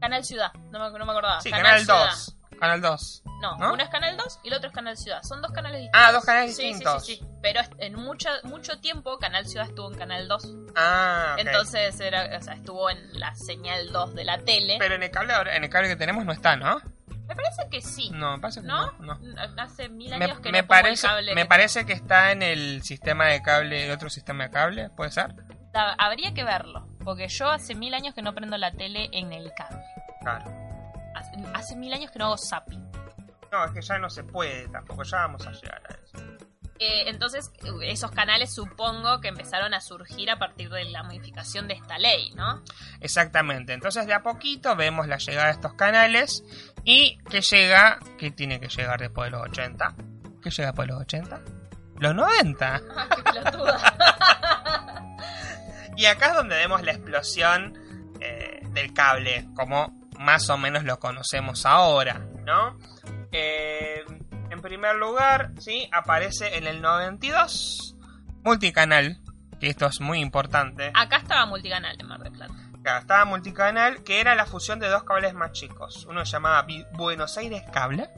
[0.00, 1.40] Canal Ciudad, no me, no me acordaba.
[1.40, 2.06] Sí, Canal, Ciudad.
[2.10, 2.36] 2.
[2.58, 3.22] Canal 2.
[3.40, 3.72] No, ¿No?
[3.72, 5.22] uno es Canal 2 y el otro es Canal Ciudad.
[5.22, 6.00] Son dos canales distintos.
[6.08, 7.06] Ah, dos canales Sí, sí, distintos.
[7.06, 10.54] Sí, sí, Pero en mucho, mucho tiempo Canal Ciudad estuvo en Canal 2.
[10.76, 11.40] Ah, ok.
[11.46, 14.76] Entonces era, o sea, estuvo en la señal 2 de la tele.
[14.78, 16.80] Pero en el cable ahora- en el cable que tenemos no está, ¿no?
[17.28, 18.10] Me parece que sí.
[18.10, 18.92] No, me parece que ¿No?
[18.98, 19.14] no.
[19.18, 19.62] no.
[19.62, 21.34] Hace mil Me, años que me no parece, el cable.
[21.34, 24.90] me que- parece que está en el sistema de cable, el otro sistema de cable,
[24.90, 25.34] ¿puede ser?
[25.72, 26.86] Da- Habría que verlo.
[27.04, 29.82] Porque yo hace mil años que no prendo la tele en el cable.
[30.20, 30.44] Claro.
[31.14, 32.90] Hace, hace mil años que no hago zapping.
[33.50, 36.24] No, es que ya no se puede tampoco, ya vamos a llegar a eso.
[36.78, 37.50] Eh, entonces,
[37.82, 42.32] esos canales supongo que empezaron a surgir a partir de la modificación de esta ley,
[42.36, 42.62] ¿no?
[43.00, 46.42] Exactamente, entonces de a poquito vemos la llegada de estos canales
[46.84, 49.94] y que llega, que tiene que llegar después de los 80.
[50.42, 51.40] ¿Qué llega después de los 80?
[52.00, 52.80] Los 90.
[52.96, 53.94] Ah, qué pelotuda.
[55.96, 57.78] Y acá es donde vemos la explosión
[58.20, 62.78] eh, del cable, como más o menos lo conocemos ahora, ¿no?
[63.32, 64.02] Eh,
[64.48, 67.96] en primer lugar, sí, aparece en el 92
[68.42, 69.20] multicanal,
[69.60, 70.90] que esto es muy importante.
[70.94, 72.54] Acá estaba multicanal en Mar del Plata.
[72.82, 76.06] Claro, estaba multicanal, que era la fusión de dos cables más chicos.
[76.06, 78.08] Uno se llamaba Buenos Aires Cable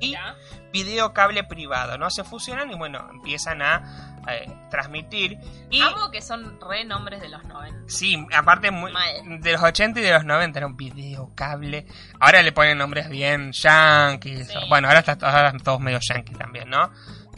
[0.00, 0.36] y ¿Ya?
[0.72, 2.10] Video Cable Privado, ¿no?
[2.10, 5.38] Se fusionan y bueno, empiezan a eh, transmitir.
[5.70, 7.84] Y Amo que son re nombres de los 90.
[7.88, 8.92] Sí, aparte muy-
[9.38, 11.86] de los 80 y de los 90 era un video cable.
[12.20, 14.48] Ahora le ponen nombres bien yankees.
[14.48, 14.54] Sí.
[14.68, 16.90] Bueno, ahora, está, ahora están todos medio yankees también, ¿no?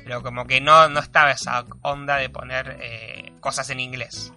[0.02, 4.32] Pero como que no, no estaba esa onda de poner eh, cosas en inglés.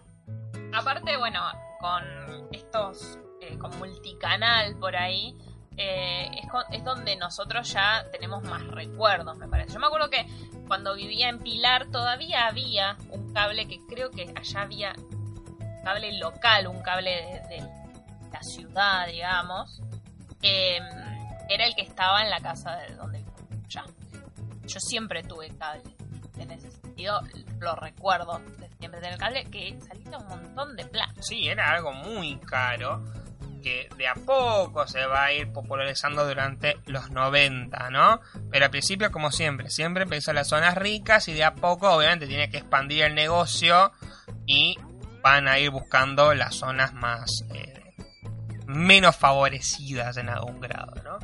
[0.74, 1.42] Aparte, bueno,
[1.80, 2.04] con
[2.52, 5.36] estos, eh, con multicanal por ahí,
[5.82, 9.74] eh, es, es, donde nosotros ya tenemos más recuerdos, me parece.
[9.74, 10.26] Yo me acuerdo que
[10.68, 16.18] cuando vivía en Pilar todavía había un cable que creo que allá había un cable
[16.20, 17.68] local, un cable de,
[18.32, 19.82] la ciudad, digamos.
[20.42, 20.80] Eh,
[21.50, 23.26] era el que estaba en la casa de donde
[23.68, 23.84] ya.
[24.66, 25.84] Yo siempre tuve cable.
[26.38, 27.22] En ese sentido,
[27.60, 31.22] lo recuerdo de siempre tener cable, que salía un montón de plata.
[31.22, 33.02] Sí, era algo muy caro
[33.62, 38.20] que de a poco se va a ir popularizando durante los 90, ¿no?
[38.50, 42.28] Pero al principio, como siempre, siempre empieza las zonas ricas y de a poco, obviamente,
[42.28, 43.92] tiene que expandir el negocio
[44.46, 44.78] y
[45.22, 47.96] van a ir buscando las zonas más eh,
[48.66, 51.20] menos favorecidas en algún grado, ¿no?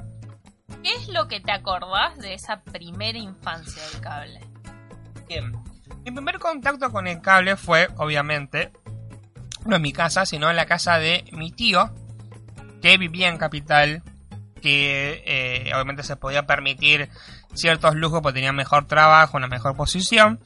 [0.83, 4.39] ¿Qué es lo que te acordás de esa primera infancia del cable?
[5.27, 5.51] Bien,
[6.05, 8.71] mi primer contacto con el cable fue, obviamente,
[9.65, 11.93] no en mi casa, sino en la casa de mi tío,
[12.91, 14.01] que vivía en Capital,
[14.61, 17.09] que eh, obviamente se podía permitir
[17.53, 20.39] ciertos lujos porque tenía mejor trabajo, una mejor posición.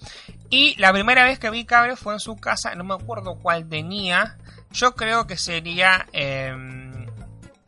[0.50, 3.68] Y la primera vez que vi cable fue en su casa, no me acuerdo cuál
[3.70, 4.38] tenía,
[4.72, 6.54] yo creo que sería eh,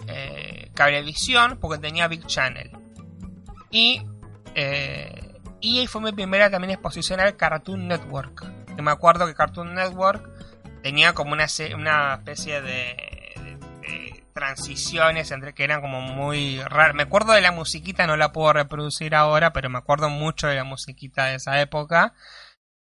[0.08, 2.72] eh, Cablevisión, porque tenía Big Channel.
[3.70, 4.02] Y,
[4.56, 8.76] eh, y fue mi primera también exposición al Cartoon Network.
[8.76, 10.30] Que me acuerdo que Cartoon Network
[10.82, 13.23] tenía como una, una especie de,
[14.34, 16.96] transiciones entre que eran como muy raras.
[16.96, 20.56] Me acuerdo de la musiquita, no la puedo reproducir ahora, pero me acuerdo mucho de
[20.56, 22.14] la musiquita de esa época.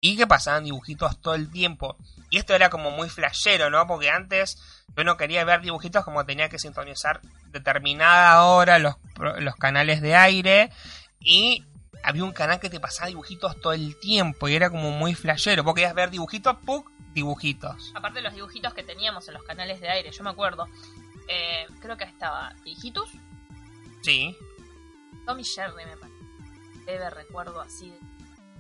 [0.01, 1.97] Y que pasaban dibujitos todo el tiempo.
[2.29, 3.85] Y esto era como muy flashero, ¿no?
[3.85, 4.57] Porque antes
[4.95, 8.95] yo no quería ver dibujitos como tenía que sintonizar determinada hora los,
[9.39, 10.71] los canales de aire.
[11.19, 11.65] Y
[12.01, 14.47] había un canal que te pasaba dibujitos todo el tiempo.
[14.47, 15.63] Y era como muy flashero.
[15.63, 16.89] Vos querías ver dibujitos, ¡puc!
[17.13, 17.91] Dibujitos.
[17.95, 20.67] Aparte de los dibujitos que teníamos en los canales de aire, yo me acuerdo.
[21.29, 23.11] Eh, creo que estaba Digitus.
[24.01, 24.35] Sí.
[25.25, 26.17] Tommy Jerry, me parece.
[26.85, 27.99] Debe recuerdo así de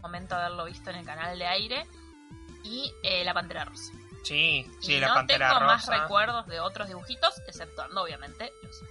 [0.01, 1.87] momento haberlo visto en el canal de aire.
[2.63, 3.91] Y eh, La Pantera Rosa.
[4.23, 5.73] Sí, sí, y La no Pantera tengo Rosa.
[5.73, 8.83] más recuerdos de otros dibujitos, exceptuando obviamente los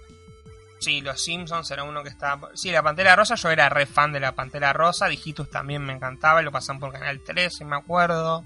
[0.81, 2.49] Sí, los Simpsons era uno que estaba.
[2.55, 5.07] Sí, la Pantera Rosa, yo era re fan de la Pantera Rosa.
[5.07, 8.45] Digitus también me encantaba, lo pasaban por Canal 13, me acuerdo.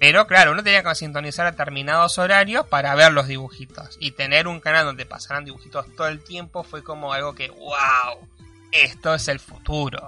[0.00, 3.96] Pero claro, uno tenía que sintonizar a determinados horarios para ver los dibujitos.
[4.00, 8.28] Y tener un canal donde pasaran dibujitos todo el tiempo fue como algo que, wow,
[8.70, 10.00] esto es el futuro.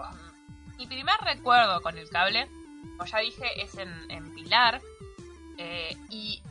[0.79, 2.49] Mi primer recuerdo con el cable,
[2.97, 4.81] como ya dije, es en, Pilar.
[5.59, 6.43] Eh, y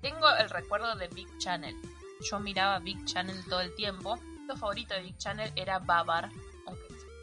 [0.00, 1.74] tengo el recuerdo de Big Channel.
[2.20, 4.18] Yo miraba Big Channel todo el tiempo.
[4.46, 6.30] Mi favorito de Big Channel era Babar,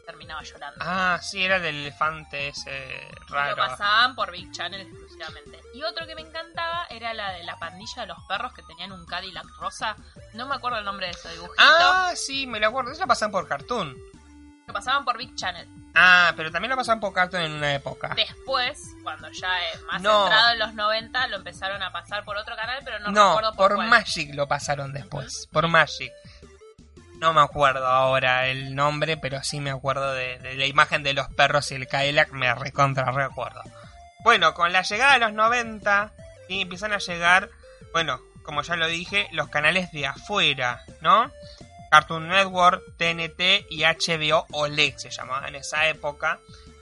[0.04, 0.78] terminaba llorando.
[0.80, 3.56] Ah, sí, era del elefante ese raro.
[3.56, 5.60] Lo pasaban por Big Channel exclusivamente.
[5.74, 8.92] Y otro que me encantaba era la de la pandilla de los perros que tenían
[8.92, 9.96] un Cadillac rosa.
[10.34, 11.56] No me acuerdo el nombre de ese dibujito.
[11.58, 12.92] Ah, sí, me lo acuerdo.
[12.92, 13.96] Eso lo pasaban por Cartoon.
[14.66, 15.68] Lo pasaban por Big Channel.
[15.94, 18.14] Ah, pero también lo pasaban por Cartoon en una época.
[18.14, 20.24] Después, cuando ya es más No.
[20.24, 23.50] entrado en los 90, lo empezaron a pasar por otro canal, pero no, No, recuerdo
[23.54, 23.88] por, por cuál.
[23.88, 25.48] Magic lo pasaron después.
[25.52, 26.12] Por Magic.
[27.22, 31.28] No me acuerdo ahora el nombre, pero sí me acuerdo de, la imagen de los
[31.28, 33.62] perros y el Cadillac, me recontra recuerdo.
[34.24, 36.10] Bueno, con la llegada de los 90,
[36.48, 37.48] sí, empiezan a llegar,
[37.92, 41.30] bueno, como ya lo dije, los canales de afuera, ¿no?
[41.92, 46.40] Cartoon Network, TNT y HBO OLED se llamaban en esa época.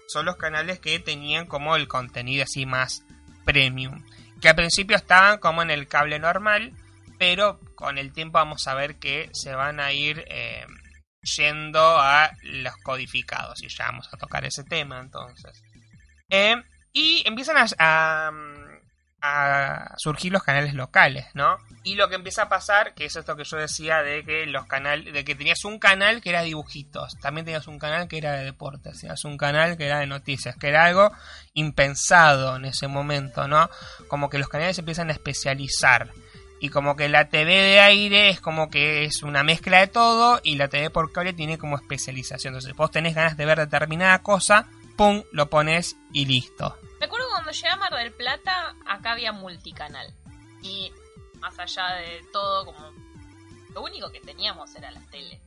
[0.08, 3.02] Son los canales que tenían como el contenido así más
[3.44, 4.02] premium.
[4.40, 6.72] Que al principio estaban como en el cable normal,
[7.20, 10.64] pero con el tiempo vamos a ver que se van a ir eh,
[11.36, 13.62] yendo a los codificados.
[13.62, 15.62] Y ya vamos a tocar ese tema entonces.
[16.30, 16.56] Eh,
[16.94, 18.30] y empiezan a,
[19.98, 21.58] surgir los canales locales, ¿no?
[21.84, 24.64] Y lo que empieza a pasar, que es esto que yo decía de que los
[24.64, 28.32] canales, de que tenías un canal que era dibujitos, también tenías un canal que era
[28.32, 31.12] de deportes, tenías un canal que era de noticias, que era algo
[31.52, 33.68] impensado en ese momento, ¿no?
[34.08, 36.10] Como que los canales empiezan a especializar.
[36.60, 40.40] Y como que la TV de aire es como que es una mezcla de todo
[40.42, 42.52] y la TV por cable tiene como especialización.
[42.52, 45.24] Entonces vos tenés ganas de ver determinada cosa, ¡pum!
[45.32, 46.76] lo pones y listo.
[47.00, 50.12] Me acuerdo cuando llegué a Mar del Plata, acá había multicanal.
[50.62, 50.92] Y
[51.40, 52.92] más allá de todo, como
[53.74, 55.40] lo único que teníamos era la tele.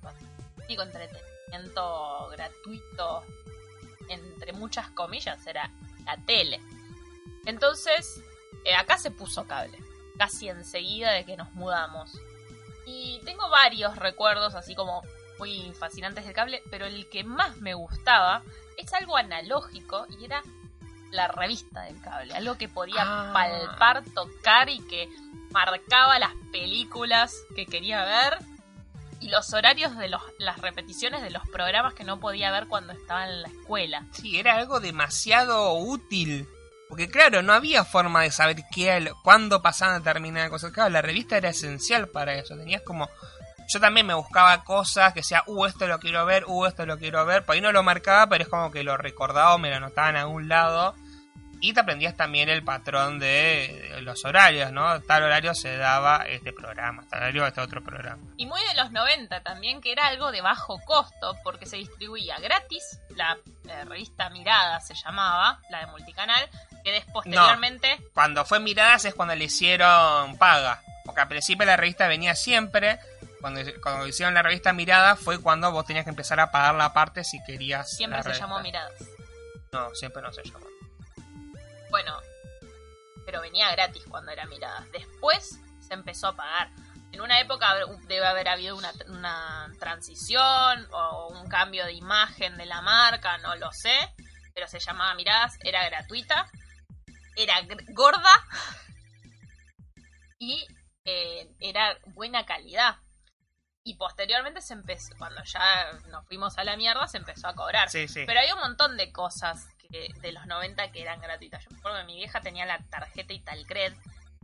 [0.68, 3.24] El entretenimiento gratuito,
[4.10, 5.70] entre muchas comillas, era
[6.06, 6.60] la tele.
[7.46, 8.22] Entonces,
[8.66, 9.78] eh, acá se puso cable.
[10.18, 12.12] Casi enseguida de que nos mudamos.
[12.86, 15.04] Y tengo varios recuerdos así como
[15.40, 18.44] muy fascinantes del cable, pero el que más me gustaba
[18.78, 20.44] es algo analógico y era
[21.12, 23.32] la revista del cable, algo que podía ah.
[23.34, 25.10] palpar, tocar y que
[25.52, 28.40] marcaba las películas que quería ver
[29.20, 32.92] y los horarios de los, las repeticiones de los programas que no podía ver cuando
[32.94, 34.06] estaba en la escuela.
[34.12, 36.48] Sí, era algo demasiado útil.
[36.94, 40.72] Porque claro, no había forma de saber qué, cuándo pasaban determinadas cosas.
[40.72, 42.56] Claro, la revista era esencial para eso.
[42.56, 43.10] Tenías como...
[43.68, 47.00] Yo también me buscaba cosas que decía, uh, esto lo quiero ver, uh, esto lo
[47.00, 47.46] quiero ver.
[47.46, 50.18] Por ahí no lo marcaba, pero es como que lo recordaba me lo anotaba en
[50.18, 50.94] algún lado.
[51.64, 55.00] Y te aprendías también el patrón de los horarios, ¿no?
[55.04, 58.22] Tal horario se daba este programa, tal horario este otro programa.
[58.36, 62.38] Y muy de los 90 también, que era algo de bajo costo, porque se distribuía
[62.40, 63.38] gratis, la
[63.70, 66.50] eh, revista Mirada se llamaba, la de multicanal,
[66.84, 67.98] que después posteriormente...
[68.14, 73.00] cuando fue Miradas es cuando le hicieron paga, porque al principio la revista venía siempre,
[73.40, 76.92] cuando, cuando hicieron la revista Mirada fue cuando vos tenías que empezar a pagar la
[76.92, 77.90] parte si querías.
[77.90, 79.02] Siempre se llamó Miradas.
[79.72, 80.73] No, siempre no se llamó.
[81.94, 82.20] Bueno,
[83.24, 84.84] pero venía gratis cuando era mirada.
[84.92, 86.72] Después se empezó a pagar.
[87.12, 87.72] En una época
[88.08, 93.72] debe haber habido una, transición o un cambio de imagen de la marca, no lo
[93.72, 93.94] sé,
[94.56, 96.50] pero se llamaba Miradas, era gratuita,
[97.36, 98.44] era gorda
[100.40, 100.66] y
[101.06, 102.98] eh, era buena calidad.
[103.84, 107.88] Y posteriormente se empezó, cuando ya nos fuimos a la mierda, se empezó a cobrar.
[107.92, 109.68] Pero hay un montón de cosas
[110.22, 111.64] de los 90 que eran gratuitas.
[111.64, 113.94] Yo me acuerdo que mi vieja tenía la tarjeta Italcred.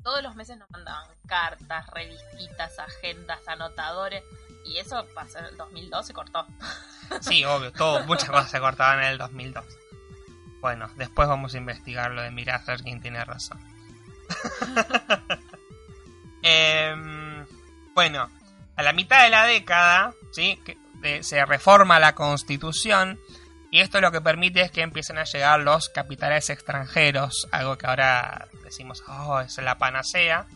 [0.03, 4.23] Todos los meses nos mandaban cartas, revistitas, agendas, anotadores.
[4.65, 6.45] Y eso pasó en el 2002 se cortó.
[7.21, 9.65] Sí, obvio, todo, muchas cosas se cortaban en el 2002.
[10.61, 13.59] Bueno, después vamos a investigar lo de mirar a ver quién tiene razón.
[16.41, 17.45] Em,
[17.93, 18.29] bueno,
[18.77, 20.57] a la mitad de la década, ¿sí?
[20.63, 20.77] Que,
[21.21, 23.19] se reforma la constitución
[23.71, 27.85] y esto lo que permite es que empiecen a llegar los capitales extranjeros, algo que
[27.85, 30.47] ahora decimos, oh, es la panacea.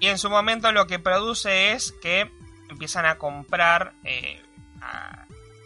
[0.00, 2.30] Y en su momento lo que produce es que
[2.70, 4.42] empiezan a comprar, eh,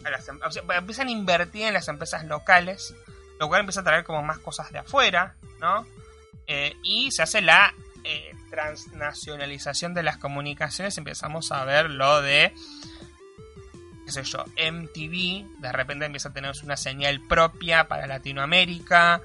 [0.05, 0.39] em,
[0.71, 2.93] empiezan a invertir en las empresas locales,
[3.39, 5.87] lo cual empieza a traer como más cosas de afuera, ¿no?
[6.47, 12.53] Eh, y se hace la eh, transnacionalización de las comunicaciones, empezamos a ver lo de
[14.07, 19.21] qué sé yo, MTV de repente empieza a tener una señal propia para Latinoamérica.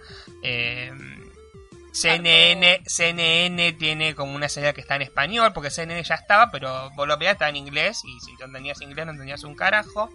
[1.92, 6.50] CNN, em, CNN tiene como una señal que está en español, porque CNN ya estaba,
[6.50, 9.54] pero vos lo veías, estaba en inglés, y si no entendías inglés no entendías un
[9.54, 10.10] carajo.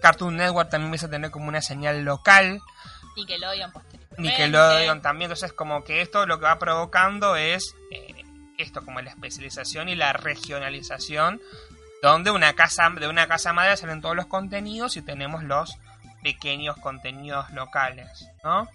[0.00, 2.62] Cartoon Network también empieza a tener como una señal local.
[3.16, 4.22] Nickelodeon posteriormente.
[4.22, 8.24] Nickelodeon también, entonces como que esto lo que va provocando es eh,
[8.56, 11.42] esto, como la especialización y la regionalización
[12.10, 15.78] donde una casa, de una casa madre salen todos los contenidos y tenemos los
[16.22, 18.68] pequeños contenidos locales, ¿no?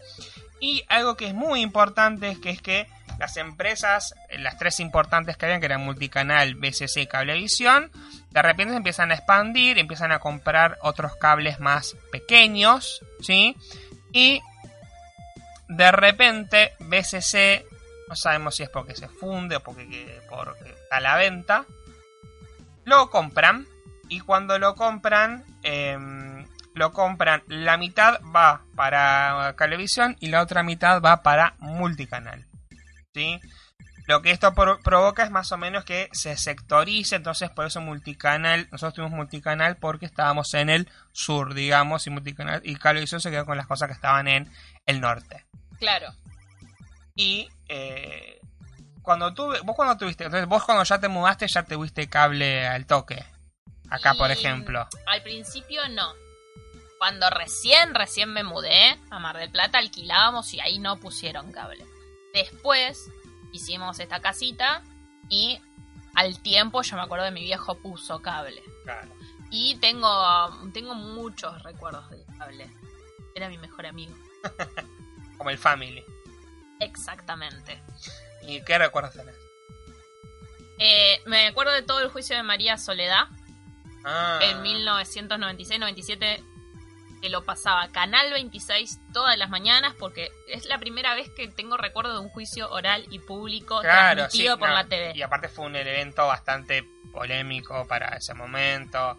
[0.59, 2.87] Y algo que es muy importante es que es que
[3.17, 7.91] las empresas, las tres importantes que habían, que eran Multicanal, BCC y Cablevisión,
[8.29, 13.57] de repente empiezan a expandir, empiezan a comprar otros cables más pequeños, ¿sí?
[14.13, 14.41] Y
[15.67, 17.65] de repente BCC,
[18.07, 21.65] no sabemos si es porque se funde o porque, porque está a la venta,
[22.89, 23.67] lo compran
[24.09, 30.63] y cuando lo compran, em, lo compran, la mitad va para Cablevisión y la otra
[30.63, 32.45] mitad va para multicanal.
[33.13, 33.39] ¿sí?
[34.07, 38.67] Lo que esto provoca es más o menos que se sectorice, entonces por eso multicanal,
[38.71, 43.45] nosotros tuvimos multicanal porque estábamos en el sur, digamos, y multicanal y Cablevisión se quedó
[43.45, 44.51] con las cosas que estaban en
[44.87, 45.45] el norte.
[45.77, 46.11] Claro.
[47.13, 48.38] Y eh,
[49.01, 52.67] cuando tuve, vos cuando tuviste, entonces vos cuando ya te mudaste ya te tuviste cable
[52.67, 53.23] al toque.
[53.89, 54.87] Acá, por ejemplo.
[55.07, 56.13] Al principio no.
[56.99, 61.85] Cuando recién, recién me mudé a Mar del Plata, alquilábamos y ahí no pusieron cable.
[62.33, 63.09] Después
[63.51, 64.83] hicimos esta casita
[65.29, 65.59] y
[66.13, 68.61] al tiempo yo me acuerdo de mi viejo puso cable.
[68.83, 69.09] Claro.
[69.49, 70.11] Y tengo,
[70.73, 72.69] tengo muchos recuerdos del cable.
[73.33, 74.15] Era mi mejor amigo.
[75.37, 76.03] Como el family.
[76.79, 77.81] Exactamente.
[78.49, 79.35] ¿Y qué recuerdas tenés?
[80.79, 83.27] Eh, me acuerdo de todo el juicio de María Soledad.
[84.03, 84.39] Ah.
[84.41, 86.43] En 1996-97
[87.21, 91.75] que lo pasaba Canal 26 todas las mañanas porque es la primera vez que tengo
[91.75, 95.11] recuerdo de un juicio oral y público transmitido por la TV.
[95.15, 99.17] Y aparte fue un evento bastante polémico para ese momento.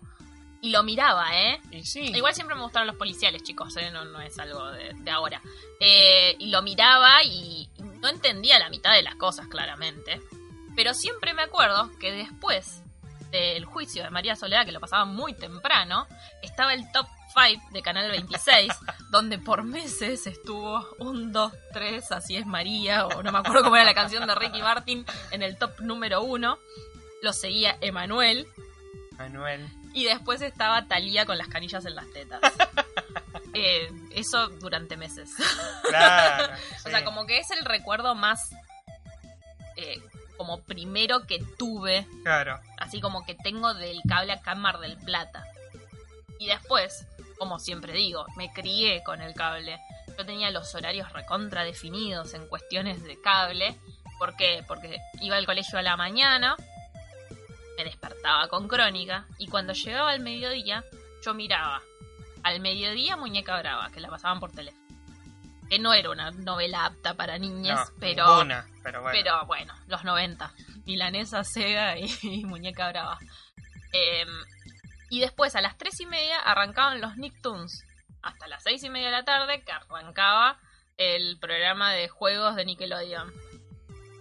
[0.62, 1.60] Y lo miraba, ¿eh?
[1.70, 2.12] Y sí.
[2.14, 3.90] Igual siempre me gustaron los policiales, chicos, ¿eh?
[3.90, 5.40] no, no es algo de, ahora.
[5.80, 7.68] Eh, y lo miraba y
[8.00, 10.20] no entendía la mitad de las cosas, claramente.
[10.76, 12.82] Pero siempre me acuerdo que después
[13.30, 16.06] del juicio de María Soledad, que lo pasaba muy temprano,
[16.42, 18.72] estaba el top 5 de Canal 26,
[19.10, 23.76] donde por meses estuvo un, dos, tres, así es María, o no me acuerdo cómo
[23.76, 26.58] era la canción de Ricky Martin, en el top número uno.
[27.22, 28.46] Lo seguía Emanuel.
[29.20, 29.68] Manuel.
[29.92, 32.40] Y después estaba Talía con las canillas en las tetas.
[33.52, 35.28] Eh, eso durante meses.
[35.88, 36.54] Claro.
[36.86, 38.52] o sea, como que es el recuerdo más
[39.76, 40.00] eh,
[40.36, 42.06] como primero que tuve.
[42.22, 42.60] Claro.
[42.78, 45.44] Así como que tengo del cable acá en Mar del Plata.
[46.38, 47.08] Y después,
[47.38, 49.80] como siempre digo, me crié con el cable.
[50.16, 53.74] Yo tenía los horarios recontra definidos en cuestiones de cable.
[54.20, 54.62] ¿Por qué?
[54.68, 56.56] Porque iba al colegio a la mañana,
[57.76, 60.84] me despertaba con crónica y cuando llegaba al mediodía
[61.24, 61.82] yo miraba
[62.42, 64.80] al mediodía Muñeca Brava, que la pasaban por teléfono.
[65.68, 69.12] Que no era una novela apta para niñas, No, pero, ninguna, pero bueno.
[69.16, 70.52] pero bueno, los 90.
[70.86, 73.18] Milanesa, Sega y, y Muñeca Brava.
[73.92, 74.28] Em,
[75.10, 77.84] y después a las 3 y media arrancaban los Nicktoons.
[78.22, 80.58] Hasta las 6 y media de la tarde que arrancaba
[80.96, 83.32] el programa de juegos de Nickelodeon.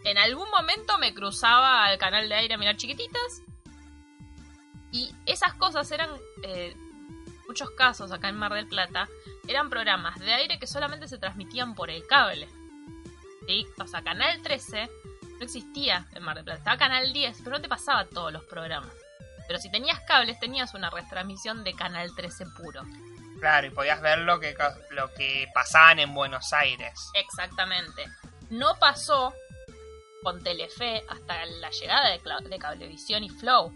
[0.04, 3.42] En algún momento me cruzaba al canal de aire a mirar chiquititas.
[4.92, 6.10] Y esas cosas eran,
[6.44, 6.76] eh,
[7.48, 9.08] muchos casos acá en Mar del Plata,
[9.48, 12.48] eran programas de aire que solamente se transmitían por el cable.
[13.48, 13.66] ¿Sí?
[13.80, 14.90] O sea, Canal 13
[15.38, 16.60] no existía en Mar del Plata.
[16.60, 18.94] Estaba Canal 10, pero no te pasaba todos los programas.
[19.48, 22.84] Pero si tenías cables, tenías una retransmisión de Canal 13 puro.
[23.40, 24.56] Claro, y podías ver lo que,
[24.92, 26.94] lo que pasaban en Buenos Aires.
[27.16, 28.06] Exactamente.
[28.50, 29.34] No pasó
[30.24, 33.74] con Telefe hasta la llegada de, Cablevisión y Flow.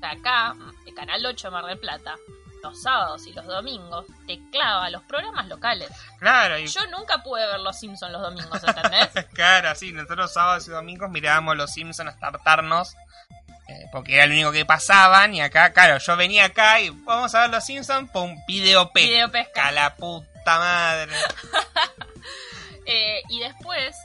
[0.00, 0.54] Sea, acá,
[0.86, 2.16] el Canal 8 de Mar del Plata,
[2.62, 5.90] los sábados y los domingos, te clava los programas locales.
[6.18, 9.08] Claro, y Yo nunca pude ver Los Simpsons los domingos, ¿entendés?
[9.34, 12.94] claro, sí, nosotros sábados y domingos mirábamos los Simpsons hasta hartarnos.
[13.68, 15.34] eh, porque era lo único que pasaban.
[15.34, 18.10] Y acá, claro, yo venía acá y vamos a ver los Simpsons.
[18.10, 19.08] Pum, video pesca.
[19.08, 19.72] Video pesca.
[19.72, 21.12] la puta madre.
[22.84, 23.96] Eh, y después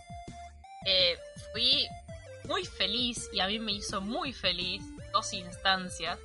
[0.86, 1.18] eh,
[1.58, 1.89] fui
[2.43, 6.20] muy feliz y a mí me hizo muy feliz dos instancias.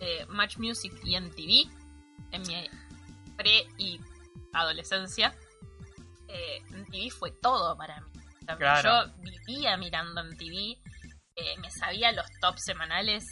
[0.00, 1.70] eh, Match Music y MTV
[2.32, 2.68] en mi
[3.36, 4.00] pre y
[4.52, 5.32] adolescencia.
[6.28, 8.10] Eh, MTV fue todo para mí.
[8.42, 9.06] O sea, Claro.
[9.06, 10.76] Yo vivía mirando MTV,
[11.36, 13.24] eh, me sabía los tops semanales,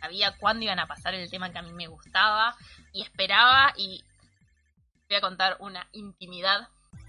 [0.00, 2.56] sabía cuándo iban a pasar el tema que a mí me gustaba
[2.92, 4.02] y esperaba y
[5.08, 6.68] voy a contar una intimidad.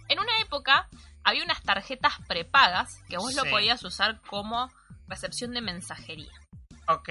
[0.09, 0.89] En una época
[1.23, 4.71] había unas tarjetas prepagas que vos lo podías usar como
[5.07, 6.31] recepción de mensajería,
[6.87, 7.09] Ok,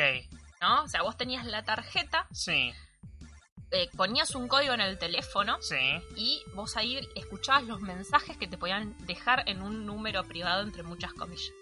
[0.60, 0.82] ¿no?
[0.82, 2.72] O sea, vos tenías la tarjeta, sí,
[3.74, 5.78] eh, ponías un código en el teléfono sí.
[6.14, 10.82] y vos ahí escuchabas los mensajes que te podían dejar en un número privado entre
[10.82, 11.54] muchas comillas.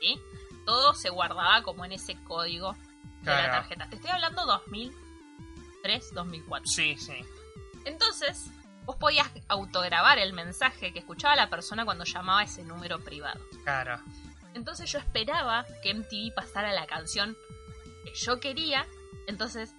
[0.00, 0.20] ¿Sí?
[0.66, 2.76] Todo se guardaba como en ese código
[3.20, 3.88] de la tarjeta.
[3.88, 6.66] Te estoy hablando 2003, 2004.
[6.66, 7.14] Sí, sí.
[7.84, 8.50] Entonces,
[8.84, 13.40] vos podías autograbar el mensaje que escuchaba la persona cuando llamaba a ese número privado.
[13.64, 14.00] Claro.
[14.54, 17.36] Entonces yo esperaba que MTV pasara la canción
[18.04, 18.86] que yo quería.
[19.26, 19.74] Entonces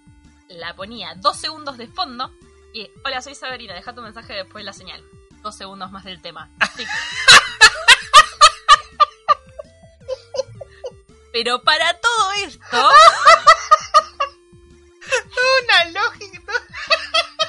[0.48, 2.32] la ponía dos segundos de fondo
[2.72, 5.04] y hola soy Sabrina, deja tu mensaje después de la señal.
[5.42, 6.50] Dos segundos más del tema.
[11.32, 12.60] Pero para todo esto,
[15.64, 16.52] Una lógica.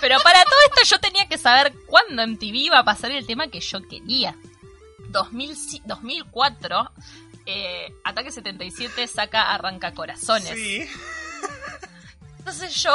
[0.07, 3.47] Pero para todo esto yo tenía que saber cuándo MTV iba a pasar el tema
[3.47, 4.35] que yo quería.
[5.09, 6.91] 2000 si- 2004,
[7.47, 10.49] eh, Ataque 77 saca Arranca Corazones.
[10.53, 10.87] Sí.
[12.37, 12.91] Entonces yo,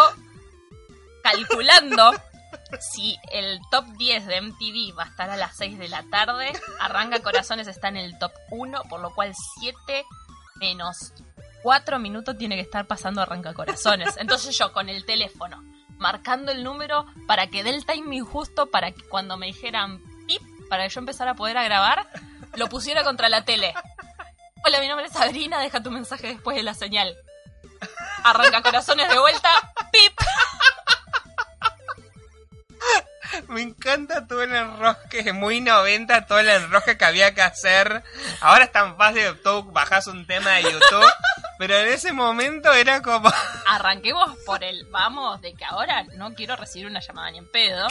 [1.24, 2.12] calculando
[2.80, 6.52] si el top 10 de MTV va a estar a las 6 de la tarde,
[6.78, 10.04] Arranca Corazones está en el top 1, por lo cual 7
[10.60, 11.12] menos
[11.64, 14.16] 4 minutos tiene que estar pasando Arranca Corazones.
[14.18, 15.60] Entonces yo con el teléfono,
[16.00, 20.42] marcando el número para que dé el timing justo para que cuando me dijeran pip,
[20.68, 22.08] para que yo empezara a poder a grabar,
[22.56, 23.74] lo pusiera contra la tele.
[24.64, 27.14] Hola, mi nombre es Sabrina, deja tu mensaje después de la señal.
[28.24, 29.48] Arranca corazones de vuelta,
[29.92, 30.20] pip.
[33.48, 38.02] Me encanta todo el enrosque, muy 90 todo el enrosque que había que hacer.
[38.40, 41.12] Ahora es tan fácil, tú bajas un tema de YouTube,
[41.58, 43.30] pero en ese momento era como...
[43.74, 47.86] Arranquemos por el vamos de que ahora no quiero recibir una llamada ni en pedo.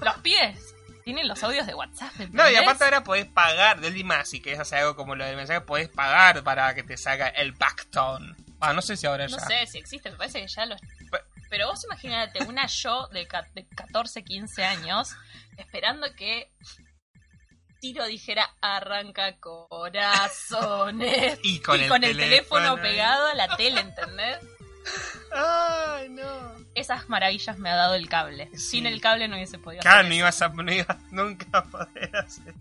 [0.00, 0.74] Los pies
[1.04, 2.12] tienen los audios de WhatsApp.
[2.32, 5.36] No, y aparte ahora podés pagar, de última, si querés hacer algo como lo del
[5.36, 8.34] mensaje, podés pagar para que te salga el backtone.
[8.60, 9.44] Ah, no sé si ahora No ya.
[9.46, 10.80] sé si existe, me parece que ya los...
[11.48, 15.14] Pero vos imagínate una yo de, de 14, 15 años
[15.58, 16.50] esperando que
[17.80, 22.82] Tiro dijera arranca corazones Y con el el teléfono teléfono ahí.
[22.82, 24.38] pegado a la tele, ¿entendés?
[25.32, 26.54] Ay, no.
[26.74, 28.48] Esas maravillas me ha dado el cable.
[28.52, 28.58] Sí.
[28.58, 31.64] Sin el cable no hubiese podido Claro, hacer no ibas a, no ibas nunca a
[31.64, 32.54] poder hacer.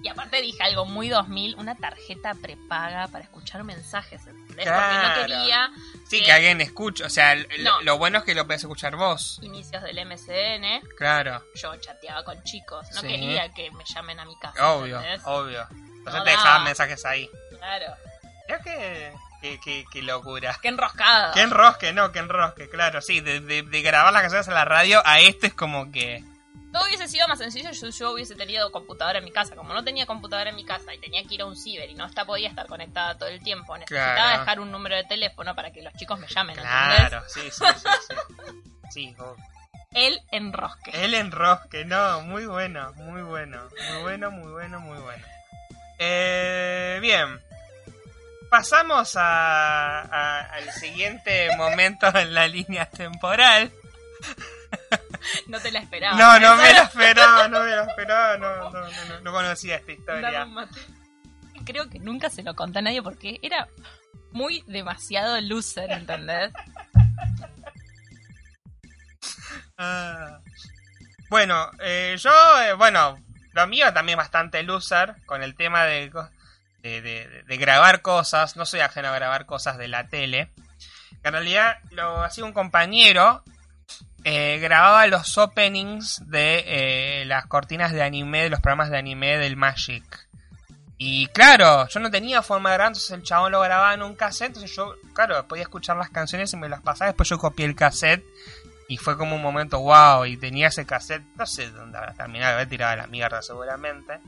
[0.00, 4.64] Y aparte dije algo muy 2000, una tarjeta prepaga para escuchar mensajes, ¿entendés?
[4.64, 4.94] Claro.
[4.94, 5.70] Porque no quería
[6.08, 7.02] Sí, que- que alguien escuche.
[7.04, 7.80] O sea, No.
[7.82, 9.40] lo bueno es que lo puedes escuchar vos.
[9.42, 11.42] inicios del MCN, Claro.
[11.56, 13.08] yo chateaba con chicos, no Sí.
[13.08, 14.72] quería que me llamen a mi casa.
[14.72, 15.22] Obvio, ¿entendés?
[15.26, 15.66] obvio.
[15.70, 16.36] Entonces No te da.
[16.36, 17.28] dejaban mensajes ahí.
[17.58, 17.94] Claro.
[18.46, 20.56] Mira que, que, que, que locura.
[20.62, 21.32] Qué enroscado.
[21.34, 23.20] Que enrosque, no, que enrosque, claro, sí.
[23.20, 26.24] De, de, de grabar las canciones a la radio a este es como que.
[26.72, 29.56] Todo hubiese sido más sencillo si yo hubiese tenido computadora en mi casa.
[29.56, 31.94] Como no tenía computadora en mi casa y tenía que ir a un ciber y
[31.94, 34.40] no está, podía estar conectada todo el tiempo, necesitaba Claro.
[34.40, 37.08] dejar un número de teléfono para que los chicos me llamen, ¿entendés?
[37.08, 37.88] Claro, sí, sí, sí.
[38.10, 38.14] Sí,
[38.90, 39.34] sí o-
[39.92, 40.90] El enrosque.
[40.92, 43.66] el enrosque, no, muy bueno, muy bueno.
[43.94, 45.24] Muy bueno, muy bueno, muy bueno.
[45.98, 47.40] Eh, bien.
[48.50, 53.70] Pasamos a, a- al siguiente momento en la línea temporal.
[55.46, 56.16] No te la esperaba.
[56.16, 59.76] No, no me lo esperaba, no me lo esperaba, no, no, no, no, no conocía
[59.76, 60.46] esta historia.
[61.64, 63.68] Creo que nunca se lo conté a nadie porque era
[64.32, 66.52] muy demasiado loser, ¿entendés?
[69.76, 70.40] Ah.
[71.28, 72.30] Bueno, eh, yo,
[72.62, 73.18] eh, bueno,
[73.52, 76.10] lo mío también bastante loser con el tema de,
[77.00, 78.56] de, grabar cosas.
[78.56, 80.50] No soy ajeno a grabar cosas de la tele.
[81.22, 83.42] En realidad lo hacía un compañero.
[84.24, 89.38] eh, grababa los openings de eh, las cortinas de anime, de los programas de anime
[89.38, 90.28] del Magic.
[91.00, 94.16] Y claro, yo no tenía forma de grabar, entonces el chabón lo grababa en un
[94.16, 97.66] cassette, entonces yo, claro, podía escuchar las canciones y me las pasaba, después yo copié
[97.66, 98.24] el cassette
[98.88, 102.54] y fue como un momento wow, y tenía ese cassette, no sé dónde habrá terminado,
[102.54, 104.18] haber tirado a la mierda seguramente,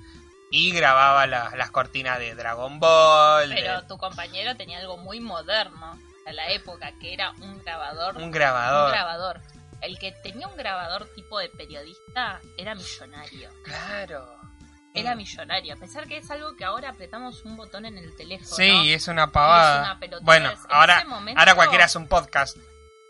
[0.51, 5.21] y grababa la- las cortinas de Dragon Ball, de- Pero tu compañero tenía algo muy
[5.21, 8.17] moderno a la época, que era un grabador.
[8.17, 8.87] un grabador.
[8.87, 9.41] Un grabador.
[9.81, 13.51] El que tenía un grabador tipo de periodista era millonario.
[13.65, 14.37] Claro.
[14.93, 15.75] Era millonario.
[15.75, 18.57] A pesar que es algo que ahora apretamos un botón en el teléfono.
[18.57, 19.97] Sí, es una pavada.
[20.03, 22.57] Es una bueno, En ahora, momento- ahora cualquiera hace un podcast.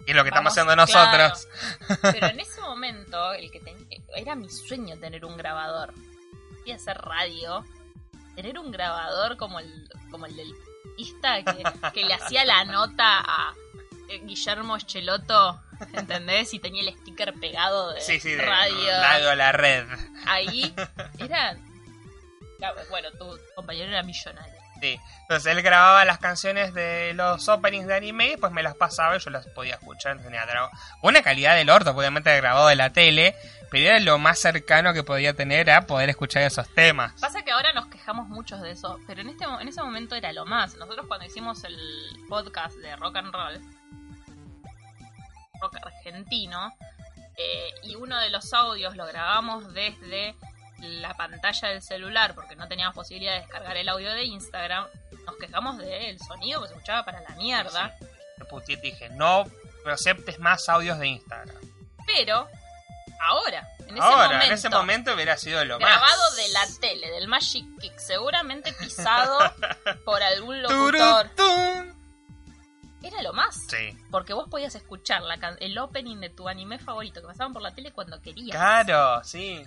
[0.07, 1.49] Y es lo que estamos haciendo nosotros.
[2.03, 5.93] Pero en ese momento, el que ten- era mi sueño tener un grabador.
[6.65, 7.65] Y hacer radio.
[8.37, 13.21] Tener un grabador como el, como el del periodista que, que le hacía la nota
[13.21, 13.55] a
[14.09, 15.61] eh, Guillermo Echeloto,
[15.93, 16.53] ¿entendés?
[16.55, 19.31] Y tenía el sticker pegado de Sí, sí, de radio.
[19.31, 19.87] a la red.
[20.27, 20.75] Ahí
[21.19, 21.57] era...
[22.91, 24.55] Bueno, tu compañero era millonario.
[24.81, 24.99] Sí.
[25.23, 29.17] Entonces él grababa las canciones de los openings de anime y después me las pasaba
[29.17, 30.19] y yo las podía escuchar.
[30.23, 30.45] Tenía
[31.03, 33.35] una calidad del orto, obviamente grabado de la tele,
[33.71, 37.13] pero era lo más cercano que podía tener a poder escuchar esos temas.
[37.21, 40.33] Pasa que ahora nos quejamos muchos de eso, pero en este en ese momento era
[40.33, 40.77] lo más.
[40.77, 41.79] Nosotros cuando hicimos el
[42.29, 43.61] podcast de rock and roll,
[45.61, 46.73] rock argentino,
[47.37, 50.35] eh, y uno de los audios lo grabamos desde
[50.81, 54.87] la pantalla del celular porque no teníamos posibilidad de descargar el audio de Instagram,
[55.27, 57.95] nos quejamos del sonido que se escuchaba para la mierda.
[58.49, 59.45] Puteé y dije, no
[59.87, 61.57] aceptes más audios de Instagram.
[62.07, 62.49] Pero
[63.21, 66.37] ahora, en ese Ahora, momento, en ese momento hubiera sido lo grabado más.
[66.37, 69.39] de la tele, del Magic Kick, seguramente pisado
[70.05, 71.31] por algún locutor.
[73.03, 73.57] Era lo más.
[73.69, 73.97] Sí.
[74.11, 77.63] Porque vos podías escuchar la can- el opening de tu anime favorito que pasaban por
[77.63, 78.51] la tele cuando querías.
[78.57, 79.65] Claro, sí.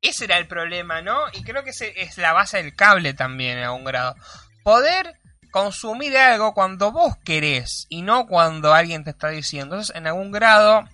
[0.00, 1.18] Ese era el problema, ¿no?
[1.32, 4.14] Y creo que ese es la base del cable también a un grado.
[4.62, 5.18] Poder
[5.50, 9.74] consumir algo cuando vos querés y no cuando alguien te está diciendo.
[9.74, 10.84] Entonces, en algún grado,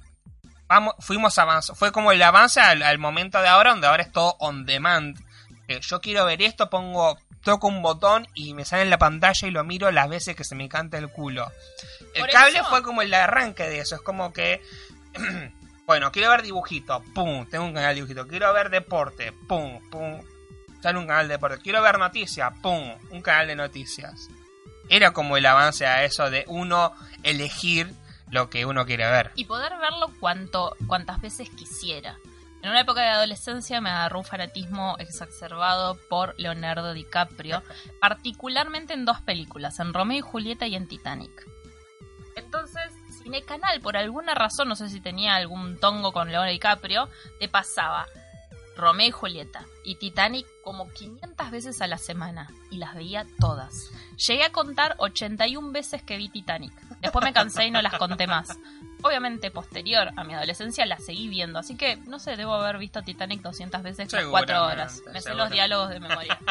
[0.68, 1.78] vamos, fuimos avanzando.
[1.78, 5.18] Fue como el avance al, al momento de ahora, donde ahora es todo on demand.
[5.66, 9.48] Que yo quiero ver esto, pongo, toco un botón y me sale en la pantalla
[9.48, 11.50] y lo miro las veces que se me canta el culo.
[12.14, 13.96] El cable eso- fue como el arranque de eso.
[13.96, 14.62] Es como que.
[15.86, 18.28] Bueno, quiero ver dibujito, pum, tengo un canal de dibujito.
[18.28, 20.20] Quiero ver deporte, pum, pum,
[20.82, 21.62] sale un canal de deporte.
[21.62, 24.28] Quiero ver noticias, pum, un canal de noticias.
[24.90, 26.92] Era como el avance a eso de uno
[27.22, 27.90] elegir
[28.30, 29.32] lo que uno quiere ver.
[29.34, 32.18] Y poder verlo cuanto, cuantas veces quisiera.
[32.62, 37.62] En una época de adolescencia me agarró un fanatismo exacerbado por Leonardo DiCaprio,
[38.00, 41.46] particularmente en dos películas, en Romeo y Julieta y en Titanic.
[42.34, 47.08] Entonces, Cinecanal, por alguna razón, no sé si tenía algún tongo con Leonardo DiCaprio,
[47.40, 48.06] te pasaba
[48.78, 53.90] Romeo y Julieta y Titanic como 500 veces a la semana y las veía todas.
[54.16, 56.72] Llegué a contar 81 veces que vi Titanic.
[57.00, 58.56] Después me cansé y no las conté más.
[59.02, 63.02] Obviamente, posterior a mi adolescencia la seguí viendo, así que no sé, debo haber visto
[63.02, 65.02] Titanic 200 veces las 4 horas.
[65.12, 66.38] Me sé los diálogos de memoria.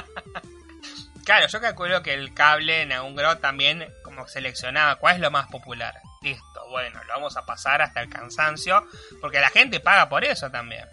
[1.28, 5.30] Claro, yo calculo que el cable en algún grado también como seleccionaba cuál es lo
[5.30, 6.00] más popular.
[6.22, 8.88] Listo, bueno, lo vamos a pasar hasta el cansancio,
[9.20, 10.88] porque la gente paga por eso también.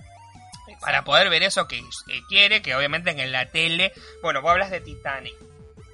[0.85, 1.83] Para poder ver eso que,
[2.29, 3.93] quiere, que obviamente en la tele...
[4.23, 5.35] Bueno, vos hablas de Titanic.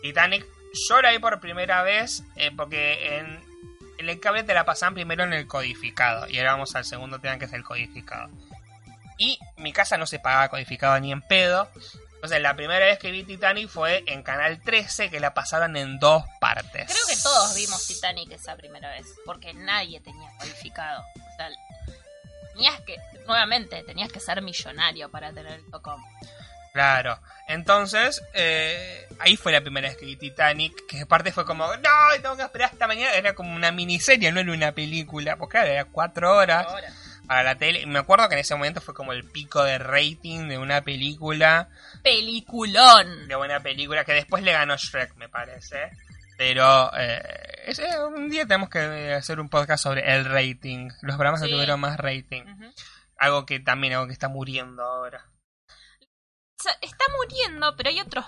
[0.03, 0.45] Titanic,
[0.88, 3.41] yo la vi por primera vez eh, porque en,
[3.99, 6.28] el cable te la pasaban primero en el codificado.
[6.28, 8.30] Y ahora vamos al segundo tema que es el codificado.
[9.16, 11.68] Y mi casa no se pagaba codificado ni en pedo.
[12.14, 15.99] Entonces, la primera vez que vi Titanic fue en Canal 13, que la pasaron en
[15.99, 16.86] dos partes.
[16.86, 21.03] Creo que todos vimos Titanic esa primera vez, porque nadie tenía codificado.
[21.14, 21.49] O sea,
[22.53, 22.97] tenías que,
[23.27, 26.01] nuevamente, tenías que ser millonario para tener el tocón.
[26.73, 27.18] Claro,
[27.49, 32.23] entonces eh, ahí fue la primera vez que vi Titanic, que aparte fue como, no,
[32.23, 35.71] tengo que esperar hasta mañana, era como una miniserie, no era una película, porque claro,
[35.71, 36.68] era cuatro horas,
[37.31, 37.87] para la tele.
[37.87, 41.68] Me acuerdo que en ese momento fue como el pico de rating de una película.
[42.03, 43.29] Peliculón.
[43.29, 45.91] De buena película, que después le ganó Shrek, me parece.
[46.37, 47.23] Pero eh,
[48.12, 51.99] un día tenemos que hacer un podcast sobre el rating, los programas que tuvieron más
[51.99, 52.43] rating.
[53.21, 55.31] Algo que también, algo que está muriendo ahora
[56.81, 58.25] está muriendo, pero hay otros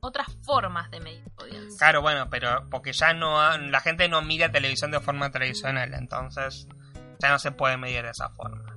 [0.00, 1.78] otras formas de medir audiencia.
[1.78, 6.66] Claro, bueno, pero porque ya no la gente no mira televisión de forma tradicional, entonces
[7.20, 8.76] ya no se puede medir de esa forma.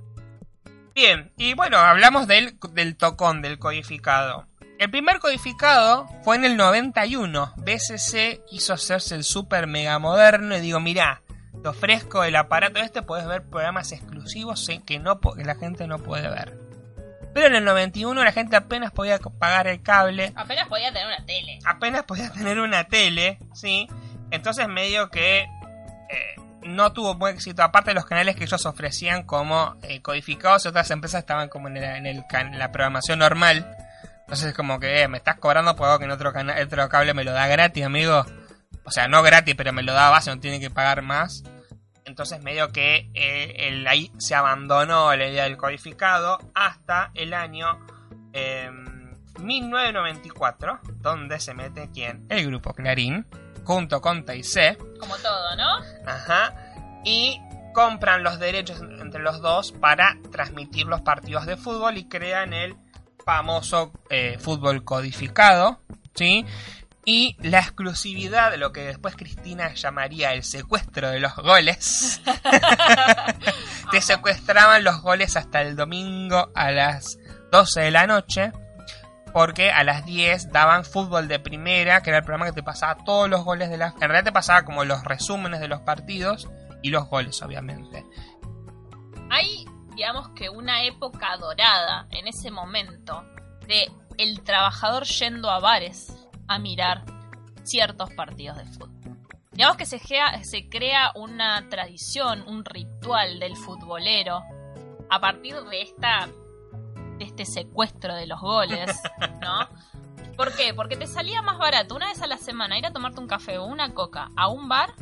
[0.94, 4.46] Bien, y bueno, hablamos del, del tocón, del codificado.
[4.78, 7.54] El primer codificado fue en el 91.
[7.56, 11.22] BCC quiso hacerse el super mega moderno y digo, mira,
[11.66, 15.98] te ofrezco el aparato este, puedes ver programas exclusivos que, no, que la gente no
[15.98, 16.56] puede ver.
[17.34, 20.32] Pero en el 91 la gente apenas podía pagar el cable.
[20.36, 21.58] Apenas podía tener una tele.
[21.64, 23.88] Apenas podía tener una tele, ¿sí?
[24.30, 27.64] Entonces medio que eh, no tuvo buen éxito.
[27.64, 31.78] Aparte de los canales que ellos ofrecían como eh, codificados, otras empresas estaban como en,
[31.78, 33.76] el, la programación normal.
[34.20, 37.12] Entonces como que eh, me estás cobrando por algo que en otro, canal, otro cable
[37.12, 38.24] me lo da gratis, amigo.
[38.84, 41.42] O sea, no gratis, pero me lo da base, no tiene que pagar más.
[42.06, 47.84] Entonces medio que eh, ahí se abandonó la idea del codificado hasta el año
[49.40, 52.24] 1994, em, donde se mete quién?
[52.28, 53.26] El grupo Clarín,
[53.64, 54.78] junto con TIC.
[55.00, 55.78] Como todo, ¿no?
[56.06, 56.54] Ajá.
[57.04, 57.40] Y
[57.74, 62.76] compran los derechos entre los dos para transmitir los partidos de fútbol y crean el
[63.24, 65.80] famoso eh, fútbol codificado,
[66.14, 66.46] ¿sí?
[67.08, 72.20] Y la exclusividad de lo que después Cristina llamaría el secuestro de los goles.
[73.92, 77.16] Te secuestraban los goles hasta el domingo a las
[77.52, 78.52] 12 de la noche.
[79.32, 83.04] Porque a las 10 daban fútbol de primera, que era el programa que te pasaba
[83.04, 83.88] todos los goles de la...
[83.88, 86.48] En realidad te pasaba como los resúmenes de los partidos
[86.82, 88.04] y los goles, obviamente.
[89.30, 93.24] Hay, digamos que una época dorada en ese momento
[93.68, 97.04] de el trabajador yendo a bares a mirar
[97.62, 98.90] ciertos partidos de fútbol.
[99.52, 104.42] Digamos que se crea, se crea una tradición, un ritual del futbolero
[105.08, 106.28] a partir de esta
[107.18, 109.00] de este secuestro de los goles,
[109.40, 109.68] ¿no?
[110.36, 110.74] ¿Por qué?
[110.74, 113.56] Porque te salía más barato una vez a la semana ir a tomarte un café
[113.56, 114.92] o una coca a un bar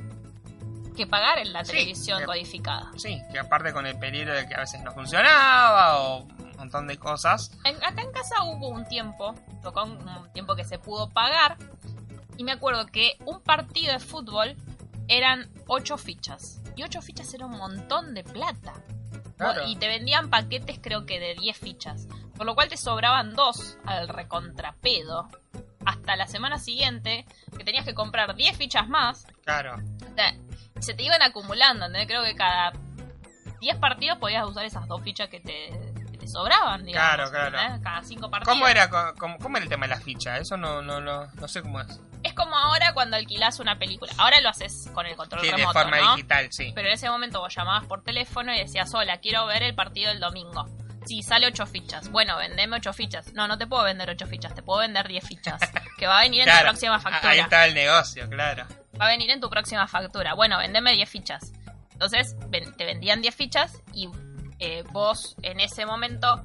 [0.96, 2.92] que pagar en la televisión codificada.
[2.96, 6.96] Sí, que aparte con el peligro de que a veces no funcionaba o montón de
[6.98, 7.50] cosas.
[7.64, 11.56] acá en casa hubo un tiempo, tocó un tiempo que se pudo pagar,
[12.36, 14.56] y me acuerdo que un partido de fútbol
[15.08, 16.60] eran ocho fichas.
[16.76, 18.74] Y ocho fichas era un montón de plata.
[19.66, 22.08] Y te vendían paquetes creo que de 10 fichas.
[22.36, 25.28] Por lo cual te sobraban dos al recontrapedo.
[25.84, 27.26] Hasta la semana siguiente,
[27.56, 29.26] que tenías que comprar 10 fichas más.
[29.44, 29.76] Claro.
[30.80, 32.72] se te iban acumulando, Creo que cada
[33.60, 35.93] 10 partidos podías usar esas dos fichas que te,
[36.28, 37.30] sobraban, digamos.
[37.30, 37.82] Claro, claro.
[37.82, 38.54] Cada cinco partidos.
[38.54, 40.38] ¿Cómo era, cómo, era el tema de la ficha?
[40.38, 42.00] Eso no, no, no, no sé cómo es.
[42.22, 44.12] Es como ahora cuando alquilás una película.
[44.16, 46.72] Ahora lo haces con el control remoto, de forma digital, sí.
[46.74, 50.08] Pero en ese momento vos llamabas por teléfono y decías, hola, quiero ver el partido
[50.08, 50.66] del domingo.
[51.04, 52.10] Sí, sale ocho fichas.
[52.10, 53.32] Bueno, vendeme ocho fichas.
[53.34, 55.60] No, no te puedo vender ocho fichas, te puedo vender diez fichas.
[55.96, 57.32] Que va a venir en tu próxima factura.
[57.32, 58.66] Ahí está el negocio, claro.
[59.00, 60.34] Va a venir en tu próxima factura.
[60.34, 61.52] Bueno, vendeme diez fichas.
[61.92, 62.36] Entonces,
[62.76, 64.08] te vendían diez fichas y
[64.64, 66.42] eh, vos en ese momento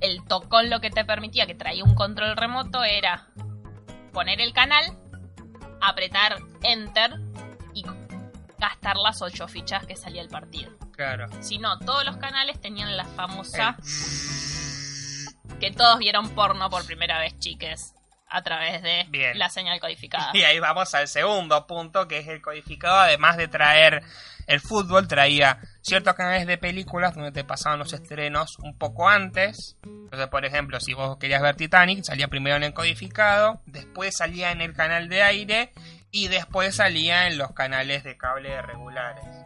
[0.00, 3.28] el tocón lo que te permitía, que traía un control remoto, era
[4.12, 4.84] poner el canal,
[5.80, 7.20] apretar enter
[7.72, 7.84] y
[8.58, 10.72] gastar las ocho fichas que salía el partido.
[10.92, 11.26] Claro.
[11.40, 13.76] Si no, todos los canales tenían la famosa...
[15.60, 17.94] Que todos vieron porno por primera vez, chiques
[18.32, 20.30] a través de la señal codificada.
[20.34, 24.02] Y ahí vamos al segundo punto, que es el codificado, además de traer
[24.46, 29.76] el fútbol, traía ciertos canales de películas donde te pasaban los estrenos un poco antes.
[29.84, 34.50] Entonces, por ejemplo, si vos querías ver Titanic, salía primero en el codificado, después salía
[34.50, 35.72] en el canal de aire
[36.10, 39.41] y después salía en los canales de cable regulares.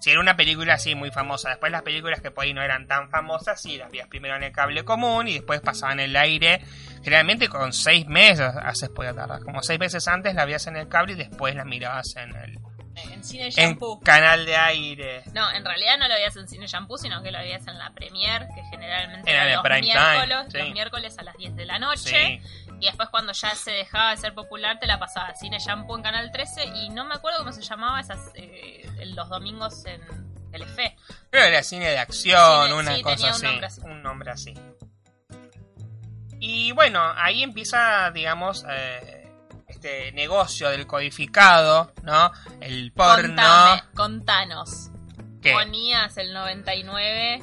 [0.00, 2.86] Si era una película así muy famosa, después las películas que por ahí no eran
[2.86, 6.16] tan famosas, sí, las vías primero en el cable común y después pasaban en el
[6.16, 6.62] aire.
[7.04, 9.40] Generalmente con seis meses haces podía tardar.
[9.42, 12.58] Como seis meses antes la vías en el cable y después la mirabas en el
[12.96, 14.00] en Cine en Shampoo.
[14.00, 15.22] canal de aire.
[15.32, 17.90] No, en realidad no lo veías en Cine Shampoo, sino que lo veías en la
[17.90, 20.58] Premiere, que generalmente Era de los, miércoles, time, sí.
[20.58, 22.40] los miércoles a las 10 de la noche.
[22.40, 22.69] Sí.
[22.80, 26.02] Y después cuando ya se dejaba de ser popular te la pasaba Cine Shampoo en
[26.02, 30.00] Canal 13 y no me acuerdo cómo se llamaba esas eh, los domingos en
[30.50, 30.96] Telefe.
[31.30, 33.80] Creo que era cine de acción, Cine- una sí, cosa un así.
[33.82, 34.54] Un nombre así.
[36.38, 39.30] Y bueno, ahí empieza, digamos, eh,
[39.68, 42.32] este negocio del codificado, ¿no?
[42.60, 43.28] El porno.
[43.36, 44.90] Contame, contanos.
[45.42, 45.52] ¿Qué?
[45.52, 47.42] Ponías el 99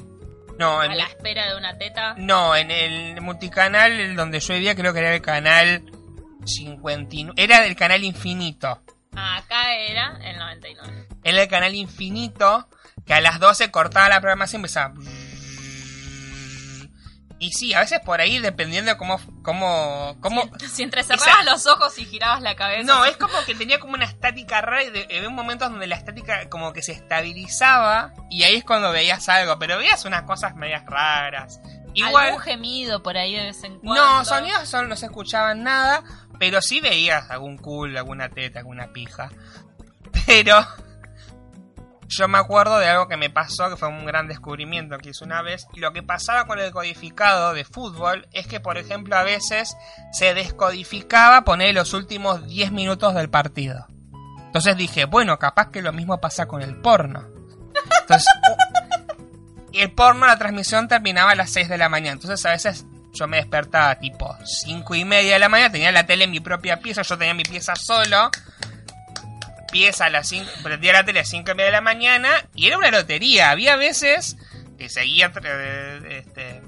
[0.58, 2.14] No, a en, la espera de una teta.
[2.18, 5.84] no, en el multicanal donde yo vivía creo que era el canal
[6.44, 7.40] 59.
[7.42, 8.82] Era del canal infinito.
[9.12, 11.08] Acá era el 99.
[11.24, 12.68] Era el canal infinito
[13.06, 14.94] que a las 12 cortaba la programación y empezaba.
[17.40, 19.20] Y sí, a veces por ahí, dependiendo de cómo.
[19.42, 22.82] cómo, cómo Si entrecerrabas los ojos y girabas la cabeza.
[22.92, 26.48] no, es como que tenía como una estática rara y había momentos donde la estática
[26.50, 30.84] como que se estabilizaba y ahí es cuando veías algo, pero veías unas cosas medias
[30.86, 31.60] raras.
[31.94, 32.26] Igual.
[32.26, 33.94] Algún gemido por ahí de vez en cuando.
[34.04, 36.02] No, sonidos son- no se escuchaban nada,
[36.38, 39.30] pero sí veías algún culo, alguna teta, alguna pija.
[40.26, 40.66] Pero
[42.08, 45.24] yo me acuerdo de algo que me pasó, que fue un gran descubrimiento que hice
[45.24, 45.66] una vez.
[45.74, 49.76] Y lo que pasaba con el codificado de fútbol es que, por ejemplo, a veces
[50.12, 53.86] se descodificaba poner los últimos 10 minutos del partido.
[54.46, 57.28] Entonces dije, bueno, capaz que lo mismo pasa con el porno.
[58.00, 58.26] Entonces,
[59.72, 62.12] y el porno, la transmisión terminaba a las 6 de la mañana.
[62.12, 66.06] Entonces a veces yo me despertaba tipo 5 y media de la mañana, tenía la
[66.06, 68.30] tele en mi propia pieza, yo tenía mi pieza solo.
[69.70, 72.28] Pieza a las 5, prendía la tele a las 5 y media de la mañana
[72.54, 73.50] y era una lotería.
[73.50, 74.36] Había veces
[74.78, 76.62] que seguía eh, este,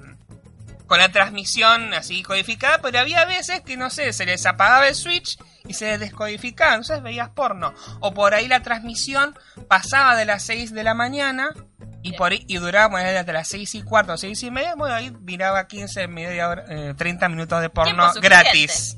[0.86, 4.94] con la transmisión así codificada, pero había veces que no sé, se les apagaba el
[4.94, 5.38] switch
[5.68, 7.72] y se descodificaba, entonces veías porno.
[8.00, 9.38] O por ahí la transmisión
[9.68, 11.54] pasaba de las 6 de la mañana
[12.02, 14.94] y por ahí, y duraba bueno, hasta las 6 y cuarto, 6 y media, bueno,
[14.94, 18.96] ahí miraba 15, media hora, eh, 30 minutos de porno gratis.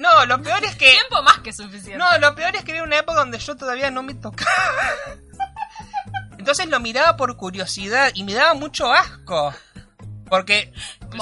[0.00, 0.90] No, lo peor es que...
[0.92, 1.98] Tiempo más que suficiente.
[1.98, 4.50] No, lo peor es que era una época donde yo todavía no me tocaba.
[6.38, 9.54] Entonces lo miraba por curiosidad y me daba mucho asco.
[10.28, 10.72] Porque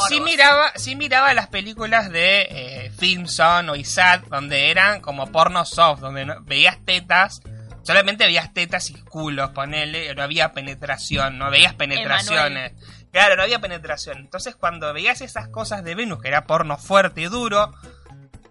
[0.09, 5.65] sí miraba, sí miraba las películas de eh, Filmson o Isat, donde eran como porno
[5.65, 7.41] soft, donde no- veías tetas,
[7.83, 12.75] solamente veías tetas y culos, ponele, no había penetración, no veías penetraciones.
[13.11, 14.19] Claro, no había penetración.
[14.19, 17.73] Entonces cuando veías esas cosas de Venus, que era porno fuerte y duro,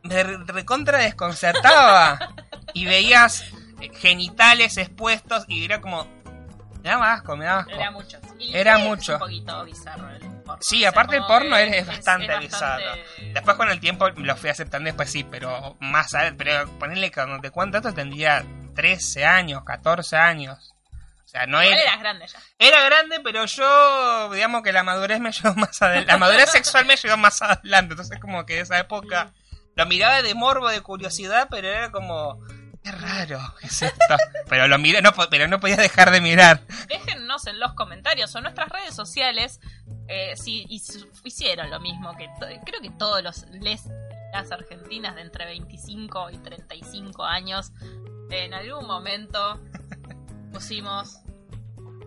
[0.09, 2.33] recontra desconcertaba.
[2.73, 3.45] y veías
[3.99, 6.05] genitales expuestos y era como...
[6.83, 7.71] Me daba asco, me daba asco.
[7.71, 8.17] Era mucho.
[8.39, 9.13] Y Era es mucho.
[9.13, 10.57] un poquito bizarro el porno.
[10.61, 12.91] Sí, O sea, aparte el porno es, es bastante bizarro.
[13.33, 17.51] Después con el tiempo lo fui aceptando después sí, pero más pero ponerle cuando te
[17.51, 18.45] cuento esto tendría
[18.75, 20.73] 13 años, 14 años.
[21.25, 22.39] O sea, no era eras grande ya.
[22.57, 26.09] era grande, pero yo digamos que la madurez me llevó más adelante.
[26.11, 29.33] La madurez sexual me llevó más adelante, entonces como que esa época
[29.77, 32.41] lo miraba de morbo, de curiosidad, pero era como
[32.83, 34.15] qué raro, ¿qué es esto?
[34.49, 36.61] Pero lo miré, no, pero no podía dejar de mirar.
[36.87, 39.59] Déjennos en los comentarios o en nuestras redes sociales
[40.07, 42.29] eh, si hicieron lo mismo que
[42.65, 43.83] creo que todos los les
[44.31, 47.73] las argentinas de entre 25 y 35 años
[48.29, 49.59] en algún momento
[50.53, 51.19] pusimos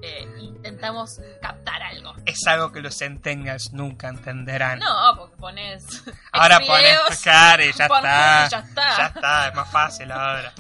[0.03, 2.15] eh, intentamos captar algo.
[2.27, 4.79] Es algo que los centennials nunca entenderán.
[4.79, 8.49] No, porque pones Ahora pones cara y ya pon- está.
[8.49, 8.97] ya está.
[8.97, 10.53] Ya está, es más fácil ahora.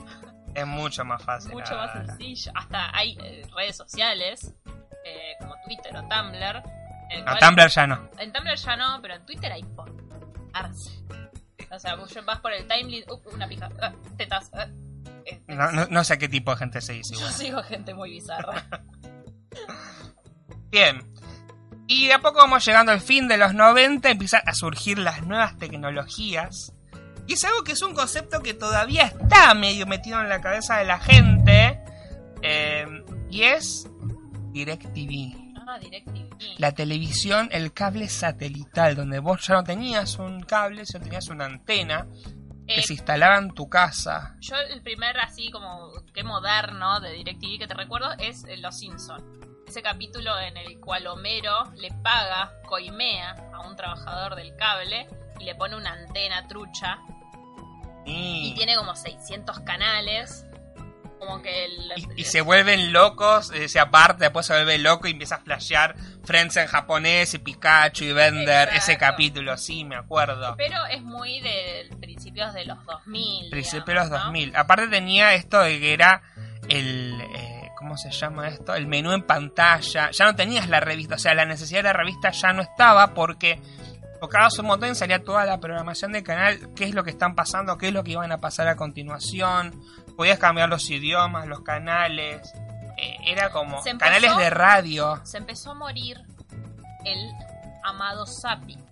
[0.54, 1.52] Es mucho más fácil.
[1.52, 2.06] mucho más ahora.
[2.06, 2.52] sencillo.
[2.54, 4.52] Hasta hay eh, redes sociales
[5.04, 6.62] eh, como Twitter o Tumblr.
[7.10, 8.10] en No, cual- Tumblr ya no.
[8.18, 9.90] En Tumblr ya no, pero en Twitter hay por.
[11.72, 14.50] O sea, vos vas por el timeline, uh, una pija, ah, tetas.
[15.24, 17.94] es- No, no- no sé a qué tipo de gente se dice Yo sigo gente
[17.94, 18.66] muy bizarra.
[20.70, 21.02] Bien.
[21.86, 25.22] Y de a poco vamos llegando al fin de los 90, empiezan a surgir las
[25.26, 26.72] nuevas tecnologías.
[27.26, 30.76] Y es algo que es un concepto que todavía está medio metido en la cabeza
[30.78, 31.80] de la gente.
[32.42, 32.86] eh,
[33.30, 33.86] y es
[34.52, 35.54] DirecTV.
[35.68, 36.30] ah, DirecTV.
[36.58, 41.44] La televisión, el cable satelital, donde vos ya no tenías un cable, sino tenías una
[41.44, 42.06] antena
[42.74, 44.36] que Eh, se instalaba en tu casa.
[44.40, 48.78] Yo el primer así como que moderno de DirecTV que te recuerdo es eh, Los
[48.78, 49.40] Simpson.
[49.66, 55.06] Ese capítulo en el cual Homero le paga, coimea a un trabajador del cable
[55.38, 56.98] y le pone una antena trucha
[58.04, 60.44] Y tiene como 600 canales.
[61.20, 65.06] Como que el, y, y, se vuelven locos, eh, se aparte, después se vuelve loco
[65.06, 65.94] y empieza a flashear
[66.24, 68.76] Friends en japonés y Pikachu y Bender, Exacto.
[68.78, 70.54] ese capítulo, sí, me acuerdo.
[70.56, 73.50] Pero es muy de principios de los 2000.
[73.50, 74.18] Principios de los ¿no?
[74.18, 74.56] 2000.
[74.56, 76.22] Aparte tenía esto de que era
[76.68, 77.20] el...
[77.36, 78.74] eh, ¿Cómo se llama esto?
[78.74, 80.10] El menú en pantalla.
[80.10, 83.14] Ya no tenías la revista, o sea, la necesidad de la revista ya no estaba
[83.14, 83.58] porque
[84.20, 87.34] tocabas un montón y salía toda la programación del canal, qué es lo que están
[87.34, 89.80] pasando, qué es lo que iban a pasar a continuación.
[90.16, 92.52] Podías cambiar los idiomas, los canales.
[92.98, 95.20] eh, era como empezó- canales de radio.
[95.24, 96.20] Se empezó a morir
[97.04, 97.30] el
[97.82, 98.84] amado Zapping.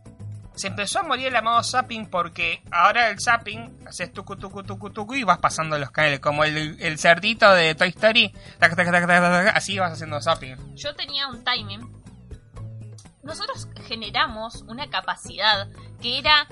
[0.55, 4.91] Se empezó a morir el amado zapping porque ahora el zapping haces tucu tucu tucu
[4.91, 6.19] tucu y vas pasando los canales.
[6.19, 8.35] Como el, el cerdito de Toy Story.
[8.59, 10.57] tac, tac, tac, así vas haciendo zapping.
[10.75, 11.98] Yo tenía un timing.
[13.29, 15.69] Nosotros generamos una capacidad
[16.01, 16.49] que era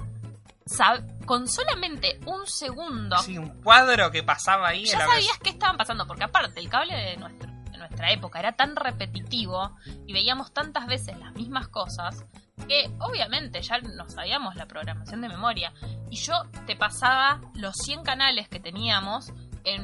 [1.25, 3.17] con solamente un segundo.
[3.19, 4.85] Sí, un cuadro que pasaba ahí.
[4.85, 8.53] ya sabías qué estaban pasando, porque aparte el cable de, nuestro, de nuestra época era
[8.53, 12.25] tan repetitivo y veíamos tantas veces las mismas cosas
[12.69, 15.73] que obviamente ya no sabíamos la programación de memoria.
[16.11, 16.35] Y yo
[16.67, 19.33] te pasaba los 100 canales que teníamos
[19.65, 19.83] en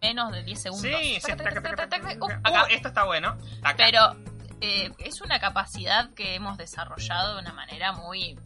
[0.00, 1.00] menos de 10 segundos.
[1.00, 1.32] Sí, sí.
[1.32, 3.36] Acá, esto está bueno.
[3.76, 4.16] Pero
[4.60, 8.38] eh, es una capacidad que hemos desarrollado de una manera muy...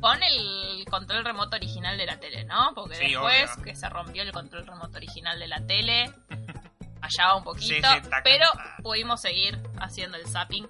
[0.00, 2.70] Con el control remoto original de la tele, ¿no?
[2.74, 3.64] Porque Sí, después obvio.
[3.64, 6.12] que se rompió el control remoto original de la tele,
[7.00, 8.46] fallaba un poquito, Sí, sí, taca, pero
[8.82, 10.68] pudimos seguir haciendo el zapping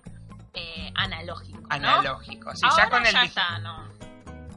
[0.55, 1.61] eh, analógico.
[1.61, 1.67] ¿no?
[1.69, 2.57] Analógico.
[2.57, 3.98] Sí, Ahora ya con el ya digi- está, ¿no?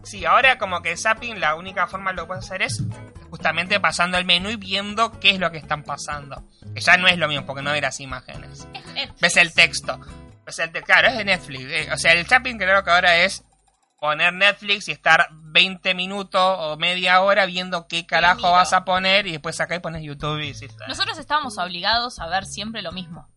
[0.04, 2.82] Sí, ahora como que el zapping, la única forma lo puedes hacer es
[3.30, 6.44] justamente pasando el menú y viendo qué es lo que están pasando.
[6.74, 8.68] Que ya no es lo mismo porque no verás imágenes.
[9.22, 10.00] Ves el texto.
[10.46, 11.64] Ves el te- claro, es de Netflix.
[11.72, 13.44] eh, O sea, el zapping creo que ahora es
[14.00, 19.28] poner Netflix y estar 20 minutos o media hora viendo qué carajo vas a poner
[19.28, 20.88] y después acá y pones YouTube y sí, está.
[20.88, 23.30] Nosotros estábamos obligados a ver siempre lo mismo.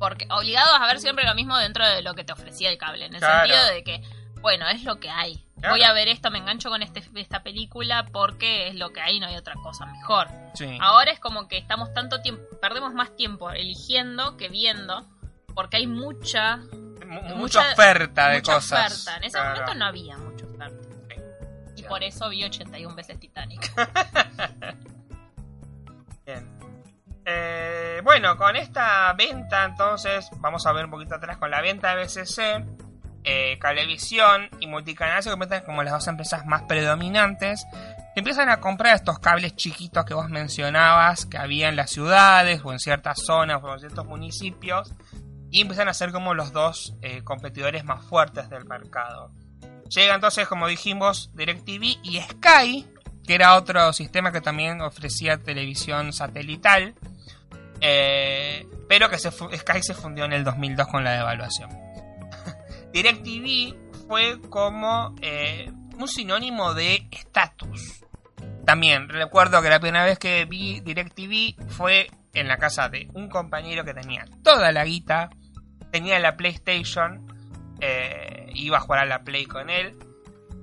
[0.00, 3.04] Porque obligados a ver siempre lo mismo dentro de lo que te ofrecía el cable.
[3.06, 3.46] En el Claro.
[3.46, 4.02] sentido de que,
[4.42, 5.42] bueno, es lo que hay.
[5.58, 5.74] Claro.
[5.76, 9.20] Voy a ver esto, me engancho con este, esta película porque es lo que hay,
[9.20, 10.28] no hay otra cosa mejor.
[10.54, 10.76] Sí.
[10.80, 15.06] Ahora es como que estamos tanto tiempo, perdemos más tiempo eligiendo que viendo,
[15.54, 18.92] porque hay mucha, Mu- mucha mucha oferta de mucha cosas.
[18.92, 19.16] oferta.
[19.18, 19.50] En ese Claro.
[19.50, 20.88] momento no había mucha oferta.
[21.76, 23.72] Y por eso vi 81 veces Titanic.
[26.26, 26.48] Bien.
[27.24, 31.94] Eh, bueno, con esta venta, entonces, vamos a ver un poquito atrás con la venta
[31.94, 32.64] de BCC,
[33.24, 37.66] eh, Cablevisión y Multicanal se convierten como las dos empresas más predominantes.
[38.14, 42.72] Empiezan a comprar estos cables chiquitos que vos mencionabas, que había en las ciudades o
[42.72, 44.92] en ciertas zonas o en ciertos municipios,
[45.50, 49.30] y empiezan a ser como los dos eh, competidores más fuertes del mercado.
[49.88, 52.86] Llega entonces, como dijimos, DirecTV y Sky,
[53.26, 56.94] que era otro sistema que también ofrecía televisión satelital,
[57.80, 61.91] eh, pero que Sky se fundió en el 2002 con la devaluación.
[62.92, 68.04] DirecTV fue como eh, un sinónimo de estatus.
[68.64, 73.28] También recuerdo que la primera vez que vi DirecTV fue en la casa de un
[73.28, 75.30] compañero que tenía toda la guita,
[75.90, 77.26] tenía la PlayStation,
[77.80, 79.96] eh, iba a jugar a la Play con él.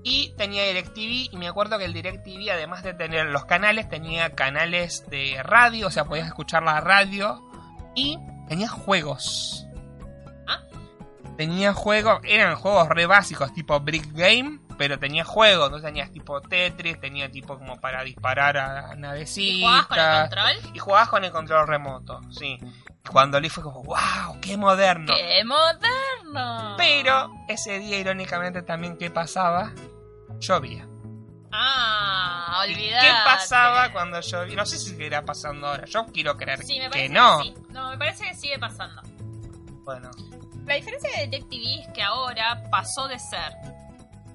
[0.01, 4.33] Y tenía DirecTV y me acuerdo que el DirecTV además de tener los canales tenía
[4.33, 7.41] canales de radio, o sea, podías escuchar la radio
[7.95, 8.17] y
[8.47, 9.67] tenía juegos.
[11.39, 16.41] Tenía juegos, eran juegos re básicos tipo Brick Game, pero tenía juegos, no tenías tipo
[16.41, 20.29] Tetris, tenía tipo como para disparar a ¿Y jugabas con el navecitas.
[20.29, 20.75] control?
[20.75, 22.59] Y jugabas con el control remoto, sí.
[23.09, 25.13] Cuando leí fue como, wow, qué moderno.
[25.15, 26.75] ¡Qué moderno!
[26.77, 29.71] Pero ese día, irónicamente, también, ¿qué pasaba?
[30.41, 30.85] Llovía.
[31.53, 33.07] Ah, ¿Y olvidate.
[33.07, 34.55] ¿Qué pasaba cuando llovía?
[34.57, 35.85] No sé si seguirá pasando ahora.
[35.85, 37.41] Yo quiero creer Sí, me que no.
[37.43, 37.53] sí.
[37.69, 39.01] No, me parece que sigue pasando.
[39.85, 40.11] Bueno,
[40.69, 43.53] La diferencia de DirecTV es que ahora pasó de ser,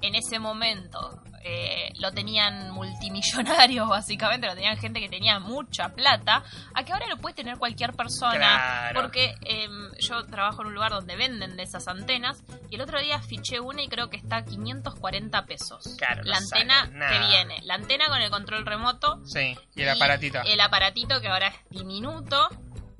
[0.02, 6.42] en ese momento, eh, lo tenían multimillonarios, básicamente, lo tenían gente que tenía mucha plata,
[6.74, 8.36] a que ahora lo puede tener cualquier persona.
[8.36, 9.00] Claro.
[9.00, 13.00] Porque em, yo trabajo en un lugar donde venden de esas antenas, y el otro
[13.00, 15.94] día fiché una y creo que está a 540 pesos.
[15.96, 19.20] Claro, no la antena sale que viene, la antena con el control remoto.
[19.24, 19.56] sí.
[19.76, 20.40] Y el aparatito.
[20.44, 22.48] El aparatito que ahora es diminuto.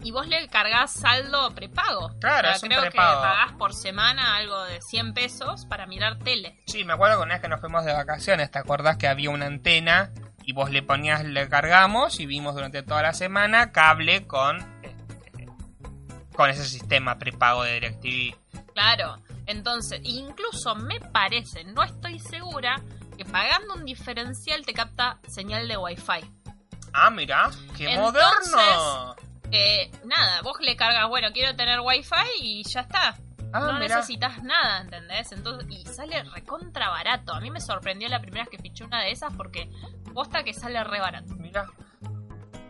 [0.05, 2.11] Y vos le cargás saldo prepago.
[2.21, 3.21] Claro, O sea, es un creo prepago.
[3.23, 6.61] que pagás por semana algo de 100 pesos para mirar tele.
[6.67, 9.31] Sí, me acuerdo que una vez que nos fuimos de vacaciones, ¿te acordás que había
[9.31, 10.13] una antena?
[10.45, 15.49] Y vos le ponías, le cargamos y vimos durante toda la semana cable con, este,
[16.37, 18.37] con ese sistema prepago de DirecTV.
[18.75, 19.19] Claro.
[19.47, 22.81] Entonces, incluso me parece, no estoy segura,
[23.17, 26.31] que pagando un diferencial te capta señal de wifi.
[26.93, 29.17] Ah, mira, qué Entonces, moderno.
[30.05, 33.17] Nada, vos le cargas, bueno, quiero tener wifi y ya está.
[33.53, 33.97] Ah, no mirá.
[33.97, 35.31] necesitas nada, ¿entendés?
[35.33, 37.33] Entonces, y sale recontra barato.
[37.33, 39.71] A mí me sorprendió la primera vez que fiché una de esas porque
[40.13, 41.35] posta que sale re barato.
[41.37, 41.67] Mira.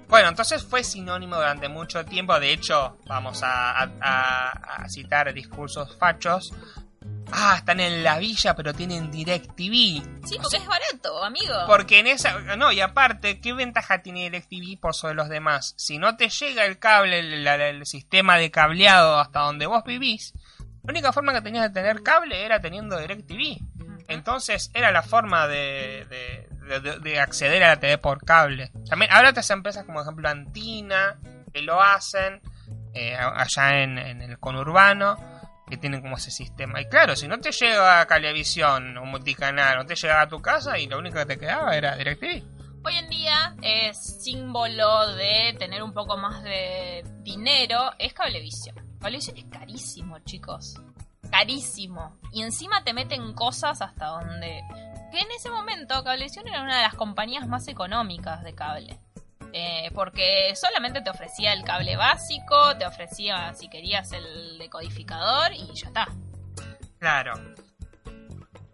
[0.09, 2.39] Bueno, entonces fue sinónimo durante mucho tiempo.
[2.39, 4.51] De hecho, vamos a, a- a-
[4.85, 6.53] a citar discursos fachos.
[7.33, 10.27] Ah, están en la villa, pero tienen DirecTV.
[10.27, 11.55] Sí, porque es barato, amigo.
[11.67, 12.39] Porque en esa.
[12.57, 15.75] No, y aparte, ¿qué ventaja tiene DirecTV por sobre los demás?
[15.77, 19.83] Si no te llega el cable, el, el- el sistema de cableado hasta donde vos
[19.85, 20.33] vivís,
[20.85, 23.59] la única forma que tenías de tener cable era teniendo DirecTV.
[24.07, 28.71] Entonces era la forma de, de- de- de- de acceder a la TV por cable.
[28.89, 31.17] También ahora otras empresas como por ejemplo Antina,
[31.53, 32.43] que lo hacen
[32.93, 35.17] eh, allá en, en el conurbano,
[35.69, 36.81] que tienen como ese sistema.
[36.81, 40.79] Y claro, si no te llega Cablevisión o multicanal, no te llegaba a tu casa
[40.79, 42.55] y lo único que te quedaba era DirecTV.
[42.87, 48.77] Hoy en día es símbolo de tener un poco más de dinero, es Cablevisión.
[49.01, 50.75] Cablevisión es carísimo, chicos.
[51.31, 52.19] Carísimo.
[52.31, 54.63] Y encima te meten cosas hasta donde...
[55.11, 59.01] Que en ese momento Cablevisión era una de las compañías más económicas de cable.
[59.57, 65.73] Eh, porque solamente te ofrecía el cable básico, te ofrecía si querías el decodificador y
[65.75, 66.09] ya está.
[66.99, 67.35] Claro.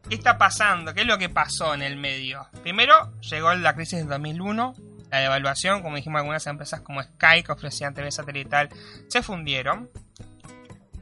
[0.08, 0.94] ¿Qué está pasando?
[0.94, 2.48] ¿Qué es lo que pasó en el medio?
[2.62, 4.74] Primero, llegó la crisis del 2001,
[5.10, 8.70] la devaluación, como dijimos, algunas empresas como Sky, que ofrecían TV satelital,
[9.08, 9.90] se fundieron.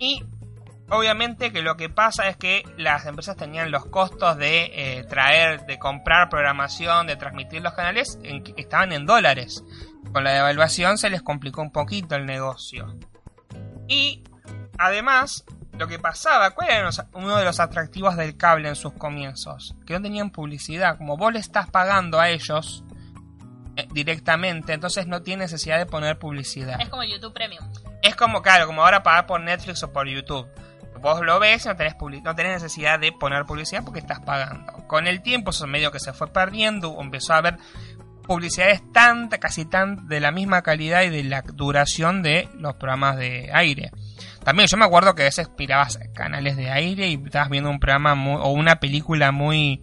[0.01, 0.25] Y
[0.91, 5.67] obviamente que lo que pasa es que las empresas tenían los costos de eh, traer,
[5.67, 9.65] de comprar programación, de transmitir los canales, en estaban en dólares.
[10.13, 12.97] Con la devaluación se les complicó un poquito el negocio.
[13.87, 14.23] Y
[14.79, 15.45] además,
[15.79, 19.75] lo que pasaba, ¿cuál era uno de los atractivos del cable en sus comienzos?
[19.87, 20.97] Que no tenían publicidad.
[20.99, 22.85] Como vos le estás pagando a ellos
[23.77, 26.81] eh, directamente, entonces no tiene necesidad de poner publicidad.
[26.81, 27.65] Es como el YouTube Premium.
[28.03, 30.49] Es como, claro, como ahora pagar por Netflix o por YouTube.
[31.01, 34.73] Vos lo ves no tenés, no tenés necesidad de poner publicidad porque estás pagando.
[34.87, 37.57] Con el tiempo eso medio que se fue perdiendo, empezó a haber
[38.27, 43.17] publicidades tan, casi tan de la misma calidad y de la duración de los programas
[43.17, 43.91] de aire.
[44.45, 47.81] También yo me acuerdo que a veces pirabas canales de aire y estabas viendo un
[47.81, 49.83] programa muy- o una película muy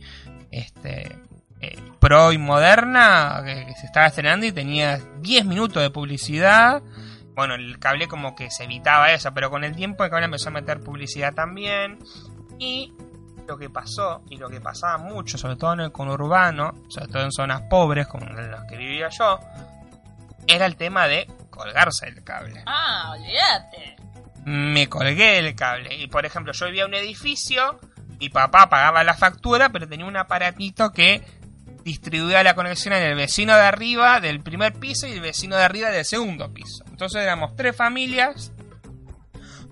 [0.51, 1.15] este
[1.61, 6.83] eh, pro y moderna que, que se estaba estrenando y tenía 10 minutos de publicidad.
[7.35, 10.49] Bueno, el cable como que se evitaba eso, pero con el tiempo el cable empezó
[10.49, 11.99] a meter publicidad también.
[12.57, 12.93] Y
[13.47, 17.23] lo que pasó, y lo que pasaba mucho, sobre todo en el conurbano, sobre todo
[17.23, 19.39] en zonas pobres como en las que vivía yo,
[20.47, 23.95] era el tema de colgarse el cable Ah, olvídate.
[24.45, 25.95] me colgué del cable.
[25.95, 27.79] Y por ejemplo, yo vivía en un edificio,
[28.19, 31.21] mi papá pagaba la factura, pero tenía un aparatito que
[31.85, 35.63] distribuía la conexión en el vecino de arriba del primer piso y el vecino de
[35.63, 36.83] arriba del segundo piso.
[36.89, 38.51] Entonces éramos tres familias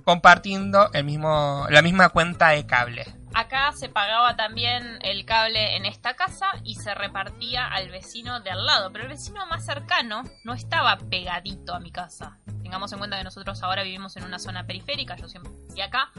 [0.06, 3.06] compartiendo el mismo, la misma cuenta de cable.
[3.34, 8.52] Acá se pagaba también el cable en esta casa y se repartía al vecino de
[8.52, 8.92] al lado.
[8.92, 12.38] Pero el vecino más cercano no estaba pegadito a mi casa.
[12.62, 16.12] Tengamos en cuenta que nosotros ahora vivimos en una zona periférica, yo siempre y acá.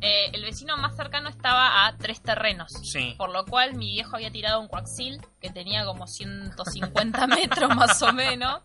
[0.00, 2.72] Eh, el vecino más cercano estaba a tres terrenos.
[2.84, 3.14] Sí.
[3.18, 8.00] Por lo cual mi viejo había tirado un coaxil que tenía como 150 metros más
[8.02, 8.60] o menos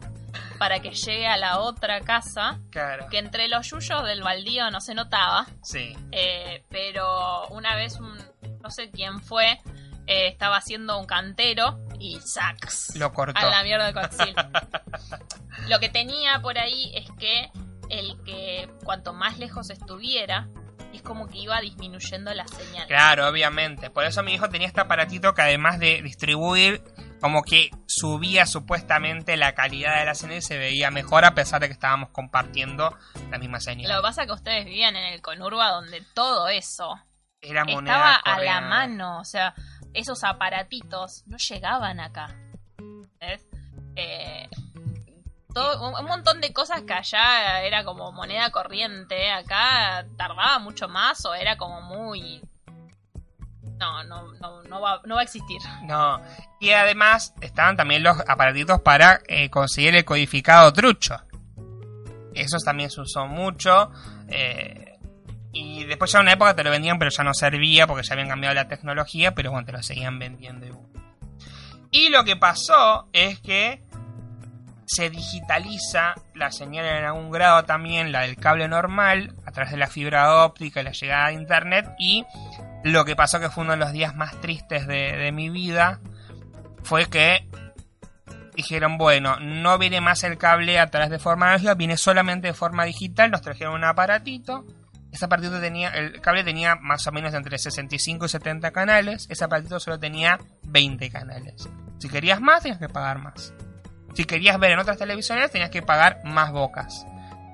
[0.58, 2.60] para que llegue a la otra casa.
[2.70, 3.08] Claro.
[3.10, 5.48] Que entre los yuyos del baldío no se notaba.
[5.64, 5.96] Sí.
[6.12, 8.18] Eh, pero una vez un
[8.62, 9.60] no sé quién fue
[10.08, 13.40] eh, estaba haciendo un cantero y sax Lo cortó.
[13.40, 14.36] a la mierda de coaxil.
[15.68, 17.50] Lo que tenía por ahí es que
[17.90, 20.48] el que cuanto más lejos estuviera
[20.94, 22.88] es como que iba disminuyendo la señal.
[22.88, 23.90] Claro, obviamente.
[23.90, 26.84] Por eso mi hijo tenía este aparatito que además de distribuir,
[27.20, 31.62] como que subía supuestamente la calidad de la señal y se veía mejor a pesar
[31.62, 32.96] de que estábamos compartiendo
[33.32, 33.90] la misma señal.
[33.90, 36.96] Lo que pasa es que ustedes vivían en el conurba donde todo eso
[37.42, 39.54] Era moneda estaba a la mano, o sea,
[39.94, 42.36] esos aparatitos no llegaban acá.
[43.20, 43.48] ¿Ves?
[43.96, 44.50] Eh,
[45.56, 51.34] un, montón de cosas que allá era como moneda corriente, acá tardaba mucho más o
[51.34, 52.42] era como muy...
[53.78, 55.60] No, no, no, no, va, no va a existir.
[55.84, 56.22] No.
[56.60, 61.18] Y además estaban también los aparatitos para eh, conseguir el codificado trucho.
[62.34, 63.92] Esos también se usó mucho.
[64.30, 64.94] eh,
[65.54, 68.14] y después ya en una época te lo vendían, pero ya no servía porque ya
[68.14, 70.66] habían cambiado la tecnología, pero bueno, te lo seguían vendiendo.
[71.92, 73.84] Y lo que pasó es que
[74.86, 79.78] se digitaliza la señal en algún grado también, la del cable normal, a través de
[79.78, 82.26] la fibra óptica y la llegada de internet, y
[82.84, 86.02] Lo que pasó que fue uno de los días más tristes de, mi vida
[86.84, 87.48] fue que
[88.56, 92.54] dijeron, bueno, no viene más el cable a través de forma analógica, viene solamente de
[92.54, 94.66] forma digital, nos trajeron un aparatito.
[95.14, 99.44] Ese aparatito tenía, el cable tenía más o menos entre 65 y 70 canales, ese
[99.46, 101.70] aparatito solo tenía 20 canales.
[102.00, 103.54] Si querías más, tenías que pagar más.
[104.14, 107.06] Si querías ver en otras televisiones, tenías que pagar más bocas.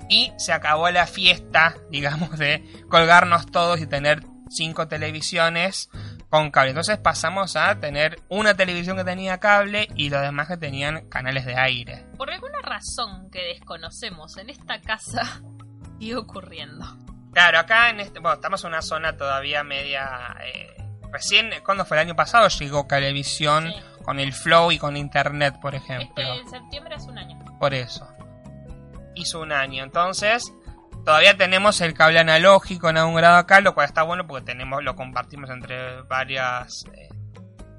[0.10, 5.90] Y se acabó la fiesta, digamos, de colgarnos todos y tener cinco televisiones
[6.30, 6.72] con cable.
[6.72, 11.46] Entonces pasamos a tener una televisión que tenía cable y los demás que tenían canales
[11.46, 12.06] de aire.
[12.18, 15.42] Por alguna razón que desconocemos en esta casa
[16.00, 16.86] sigue ocurriendo.
[17.34, 20.36] Claro, acá en este, bueno, estamos en una zona todavía media.
[20.44, 20.76] Eh,
[21.12, 23.76] recién, cuando fue el año pasado, llegó Cablevisión sí.
[24.10, 26.24] Con el Flow y con Internet, por ejemplo.
[26.24, 27.38] Este, en septiembre hace un año.
[27.60, 28.08] Por eso.
[29.14, 29.84] Hizo un año.
[29.84, 30.52] Entonces,
[31.06, 34.84] todavía tenemos el cable analógico en algún grado acá, lo cual está bueno porque tenemos,
[34.84, 37.10] lo compartimos entre varias eh,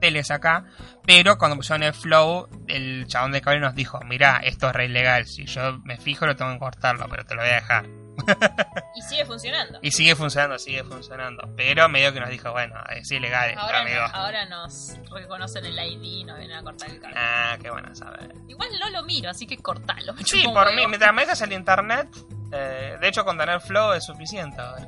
[0.01, 0.67] teles acá.
[1.05, 4.85] Pero cuando pusieron el Flow, el chabón de cable nos dijo: Mira, esto es re
[4.85, 5.27] ilegal.
[5.27, 7.87] Si yo me fijo, lo tengo que cortarlo, pero te lo voy a dejar.
[8.95, 9.79] y sigue funcionando.
[9.83, 11.43] Y sigue funcionando, sigue funcionando.
[11.57, 13.55] Pero medio que nos dijo, bueno, es ilegal.
[13.57, 14.01] Ahora, amigo.
[14.01, 17.17] No, ahora nos reconocen el ID y nos vienen a cortar el cable.
[17.19, 18.35] Ah, qué bueno saber.
[18.49, 20.15] Igual no lo miro, así que cortalo.
[20.25, 22.09] Sí, por mí, mientras me dejas el internet,
[22.53, 24.87] eh, de hecho con tener flow es suficiente ahora.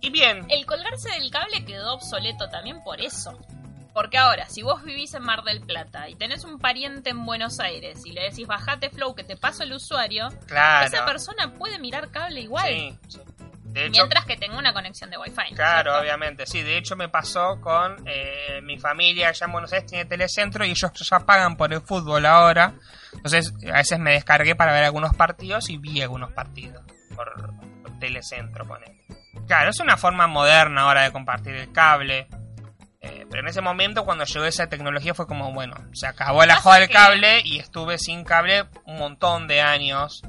[0.00, 0.44] Y bien.
[0.48, 3.38] El colgarse del cable quedó obsoleto también por eso.
[3.94, 7.60] Porque ahora, si vos vivís en Mar del Plata y tenés un pariente en Buenos
[7.60, 10.86] Aires y le decís bajate Flow que te paso el usuario, claro.
[10.86, 12.68] esa persona puede mirar cable igual.
[12.68, 13.20] Sí, sí.
[13.72, 15.54] De hecho, Mientras que tenga una conexión de Wi-Fi.
[15.54, 16.00] Claro, ¿cierto?
[16.00, 16.46] obviamente.
[16.46, 20.64] Sí, de hecho me pasó con eh, mi familia allá en Buenos Aires, tiene telecentro
[20.66, 22.74] y ellos ya pagan por el fútbol ahora.
[23.14, 26.84] Entonces, a veces me descargué para ver algunos partidos y vi algunos partidos
[27.16, 27.32] por,
[27.82, 29.06] por telecentro, ponele.
[29.46, 32.28] Claro, es una forma moderna ahora de compartir el cable.
[33.02, 36.56] Eh, pero en ese momento, cuando llegó esa tecnología, fue como, bueno, se acabó la
[36.56, 40.22] joda del cable y estuve sin cable un montón de años.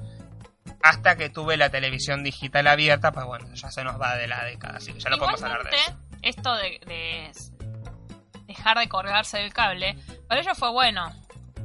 [0.82, 4.44] Hasta que tuve la televisión digital abierta, pues bueno, ya se nos va de la
[4.44, 5.98] década, así que ya no podemos hablar de eso.
[6.22, 7.32] Esto de, de
[8.48, 9.96] dejar de colgarse del cable,
[10.28, 11.10] para ellos fue bueno.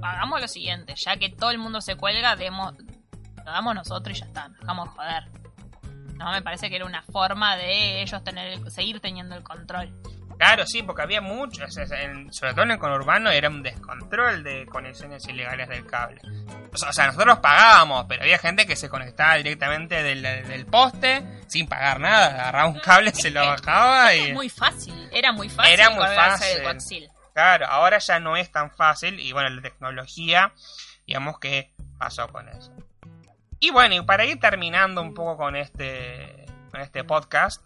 [0.03, 4.21] Hagamos lo siguiente, ya que todo el mundo se cuelga, demos, lo damos nosotros y
[4.21, 5.25] ya está, nos dejamos joder.
[6.15, 9.93] No, me parece que era una forma de ellos tener seguir teniendo el control.
[10.39, 15.27] Claro, sí, porque había muchos, sobre todo en el conurbano era un descontrol de conexiones
[15.27, 16.21] ilegales del cable.
[16.73, 21.67] O sea, nosotros pagábamos, pero había gente que se conectaba directamente del, del poste sin
[21.67, 24.27] pagar nada, agarraba un cable, se lo bajaba y...
[24.27, 25.73] Era muy fácil, era muy fácil.
[25.73, 27.11] Era muy fácil.
[27.35, 30.53] Claro, ahora ya no es tan fácil y bueno, la tecnología,
[31.05, 32.73] digamos que pasó con eso.
[33.61, 37.63] Y bueno, y para ir terminando un poco con este, con este podcast,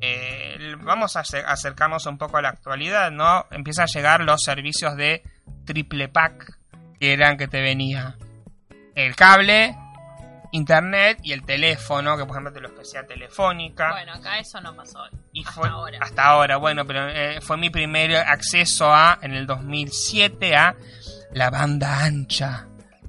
[0.00, 3.46] eh, vamos a acercarnos un poco a la actualidad, ¿no?
[3.50, 5.22] Empiezan a llegar los servicios de
[5.64, 6.58] triple pack,
[6.98, 8.16] que eran que te venía
[8.94, 9.76] el cable,
[10.52, 13.90] internet y el teléfono, que por ejemplo te lo ofrecía telefónica.
[13.90, 15.00] Bueno, acá eso no pasó.
[15.32, 15.98] Y hasta fue, ahora.
[16.00, 20.76] Hasta ahora, bueno, pero eh, fue mi primer acceso a, en el 2007, a
[21.32, 22.68] la banda ancha.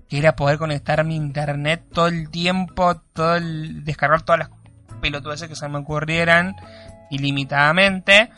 [0.09, 4.49] Que era poder conectar mi internet todo el tiempo, todo el, descargar todas las
[5.03, 6.55] pelotudeces que se me ocurrieran
[7.11, 8.31] ilimitadamente.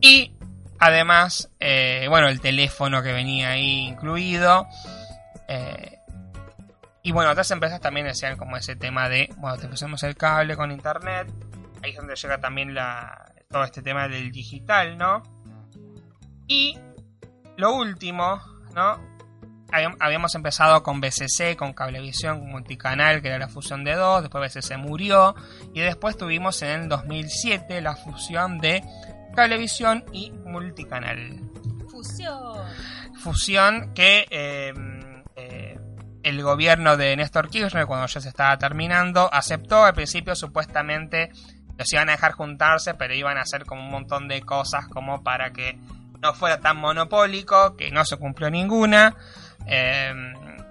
[0.00, 0.32] Y
[0.78, 4.68] además, eh, bueno, el teléfono que venía ahí incluido.
[5.48, 5.98] Eh,
[7.02, 10.56] y bueno, otras empresas también decían como ese tema de, bueno, te pusimos el cable
[10.56, 11.28] con internet.
[11.82, 12.74] Ahí es donde llega también
[13.50, 15.22] todo este tema del digital, ¿no?
[16.46, 16.78] Y
[17.56, 18.40] lo último,
[18.72, 19.13] ¿no?
[19.98, 24.54] Habíamos empezado con BCC, con Cablevisión, con Multicanal, que era la fusión de dos, después
[24.54, 25.34] BCC murió,
[25.72, 28.84] y después tuvimos en el 2007 la fusión de
[29.34, 31.40] Cablevisión y Multicanal.
[31.88, 32.62] Fusión.
[33.20, 34.72] Fusión que eh,
[35.36, 35.78] eh,
[36.22, 41.30] el gobierno de Néstor Kirchner, cuando ya se estaba terminando, aceptó al principio supuestamente
[41.76, 45.22] los iban a dejar juntarse, pero iban a hacer como un montón de cosas como
[45.22, 45.78] para que
[46.20, 49.16] no fuera tan monopólico, que no se cumplió ninguna.
[49.66, 50.12] Eh,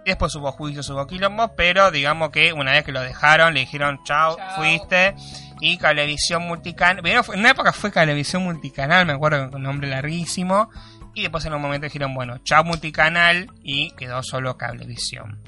[0.05, 3.99] después hubo juicios, hubo quilombo, pero digamos que una vez que lo dejaron, le dijeron
[4.03, 5.15] chao, fuiste.
[5.61, 7.05] Y Cablevisión Multicanal.
[7.05, 10.69] En una época fue Cablevisión Multicanal, me acuerdo con un nombre larguísimo.
[11.15, 13.49] Y después en un momento dijeron, bueno, chao Multicanal.
[13.63, 15.41] Y quedó solo Cablevisión.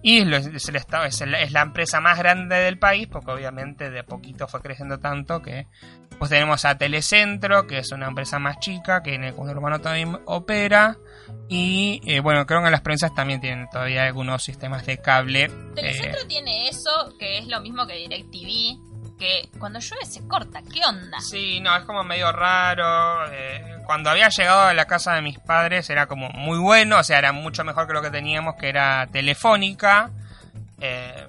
[0.00, 3.90] Y es, el estado, es, el, es, la empresa más grande del país, porque obviamente
[3.90, 5.66] de poquito fue creciendo tanto que.
[6.18, 10.18] Pues tenemos a Telecentro, que es una empresa más chica, que en el conurbano también
[10.24, 10.96] opera.
[11.48, 15.48] Y eh, bueno, creo que las provincias también tienen todavía algunos sistemas de cable.
[15.74, 19.16] Telecentro eh, tiene eso, que es lo mismo que DirecTV.
[19.18, 20.60] que cuando llueve se corta.
[20.62, 21.18] ¿Qué onda?
[21.20, 23.30] Sí, no, es como medio raro.
[23.32, 27.02] Eh, cuando había llegado a la casa de mis padres era como muy bueno, o
[27.02, 30.10] sea, era mucho mejor que lo que teníamos, que era telefónica.
[30.80, 31.26] Eh,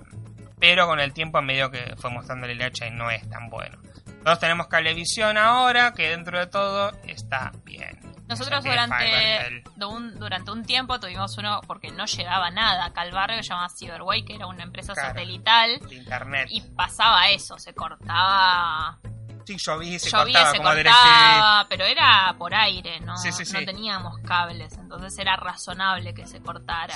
[0.60, 3.78] pero con el tiempo medio que fue mostrándole leche y no es tan bueno.
[4.06, 7.98] Nosotros tenemos Cablevisión ahora, que dentro de todo está bien.
[8.30, 13.38] Nosotros durante un, durante un tiempo tuvimos uno porque no llegaba nada acá al barrio
[13.38, 15.80] que se llamaba Cyberway, que era una empresa satelital.
[15.80, 16.48] De internet.
[16.52, 19.00] Y pasaba eso, se cortaba.
[19.46, 23.18] Sí, llovía, se llovía, cortaba, se como cortaba pero era por aire, ¿no?
[23.18, 23.54] Sí, sí, sí.
[23.54, 26.96] No teníamos cables, entonces era razonable que se cortara.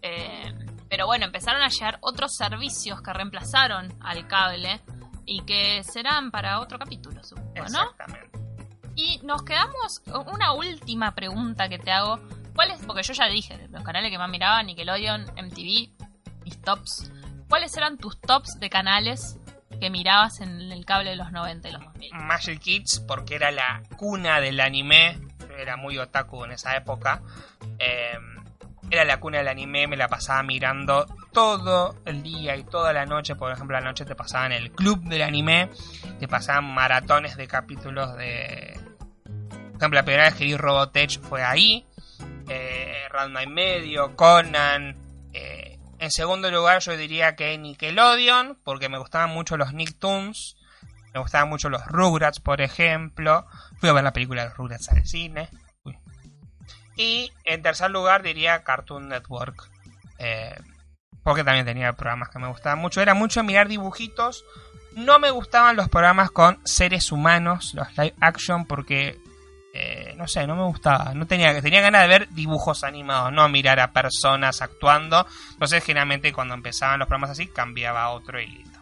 [0.00, 0.54] Eh,
[0.88, 4.80] pero bueno, empezaron a llegar otros servicios que reemplazaron al cable
[5.26, 7.90] y que serán para otro capítulo, supongo, ¿no?
[7.90, 8.37] Exactamente.
[8.98, 10.02] Y nos quedamos.
[10.26, 12.18] Una última pregunta que te hago.
[12.52, 12.80] ¿Cuál es?
[12.84, 15.88] Porque yo ya dije, los canales que más miraba, Nickelodeon, MTV,
[16.44, 17.08] mis tops.
[17.48, 19.38] ¿Cuáles eran tus tops de canales
[19.80, 22.14] que mirabas en el cable de los 90 y los 2000?
[22.14, 25.20] Magic Kids, porque era la cuna del anime.
[25.56, 27.22] Era muy otaku en esa época.
[27.78, 28.18] Eh,
[28.90, 33.04] era la cuna del anime, me la pasaba mirando todo el día y toda la
[33.04, 33.36] noche.
[33.36, 35.70] Por ejemplo, la noche te pasaban el club del anime,
[36.18, 38.77] te pasaban maratones de capítulos de.
[39.78, 41.86] Por ejemplo, la primera vez que vi Robotech fue ahí.
[42.48, 44.96] Eh, Ranma medio, Conan.
[45.32, 50.56] Eh, en segundo lugar, yo diría que Nickelodeon, porque me gustaban mucho los Nicktoons.
[51.14, 53.46] Me gustaban mucho los Rugrats, por ejemplo.
[53.78, 55.48] Fui a ver la película de los Rugrats al cine.
[56.96, 59.70] Y en tercer lugar diría Cartoon Network.
[60.18, 60.58] Eh,
[61.22, 63.00] porque también tenía programas que me gustaban mucho.
[63.00, 64.44] Era mucho mirar dibujitos.
[64.96, 69.20] No me gustaban los programas con seres humanos, los live action, porque
[69.72, 71.14] eh, no sé, no me gustaba.
[71.14, 75.26] No tenía, tenía ganas de ver dibujos animados, no mirar a personas actuando.
[75.52, 78.78] Entonces, generalmente, cuando empezaban los programas así, cambiaba a otro y listo.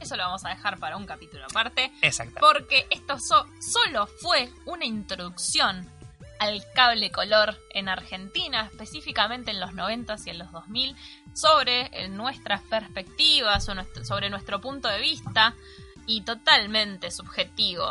[0.00, 1.90] Eso lo vamos a dejar para un capítulo aparte.
[2.02, 2.38] Exacto.
[2.40, 5.90] Porque esto solo fue una introducción
[6.38, 10.94] al cable color en Argentina, específicamente en los 90 y en los 2000,
[11.34, 15.54] sobre eh, nuestras perspectivas o sobre nuestro punto de vista
[16.06, 17.86] y totalmente subjetivo,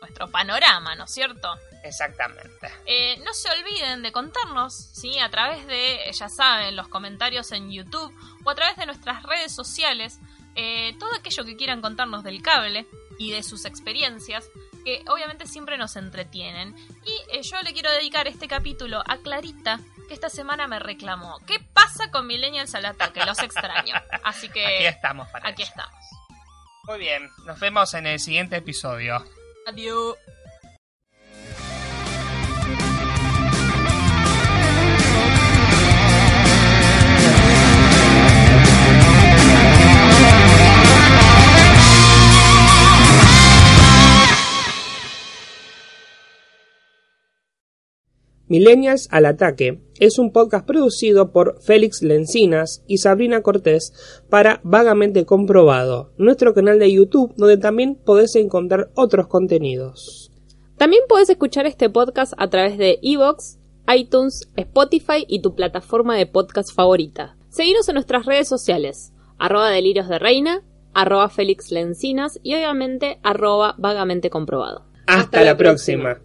[0.00, 1.48] nuestro panorama, ¿no es cierto?
[1.82, 2.70] Exactamente.
[2.86, 5.18] Eh, no se olviden de contarnos, ¿sí?
[5.18, 8.14] A través de, ya saben, los comentarios en YouTube
[8.44, 10.18] o a través de nuestras redes sociales,
[10.54, 12.86] eh, todo aquello que quieran contarnos del cable
[13.18, 14.50] y de sus experiencias
[14.84, 16.74] que obviamente siempre nos entretienen.
[17.04, 21.38] Y eh, yo le quiero dedicar este capítulo a Clarita, que esta semana me reclamó.
[21.46, 23.24] ¿Qué pasa con Millennials al ataque?
[23.24, 23.94] Los extraño.
[24.24, 24.64] Así que...
[24.64, 25.94] Aquí estamos para Aquí estamos.
[26.84, 29.22] Muy bien, nos vemos en el siguiente episodio.
[29.68, 30.16] Adieu.
[48.48, 53.92] Millennials al Ataque es un podcast producido por Félix Lencinas y Sabrina Cortés
[54.30, 60.32] para Vagamente Comprobado, nuestro canal de YouTube donde también podés encontrar otros contenidos.
[60.78, 63.58] También podés escuchar este podcast a través de Evox,
[63.94, 67.36] iTunes, Spotify y tu plataforma de podcast favorita.
[67.50, 70.62] Seguinos en nuestras redes sociales, arroba delirios de reina,
[70.94, 74.86] arroba Félix Lencinas y obviamente arroba vagamente comprobado.
[75.06, 76.18] Hasta, la próxima.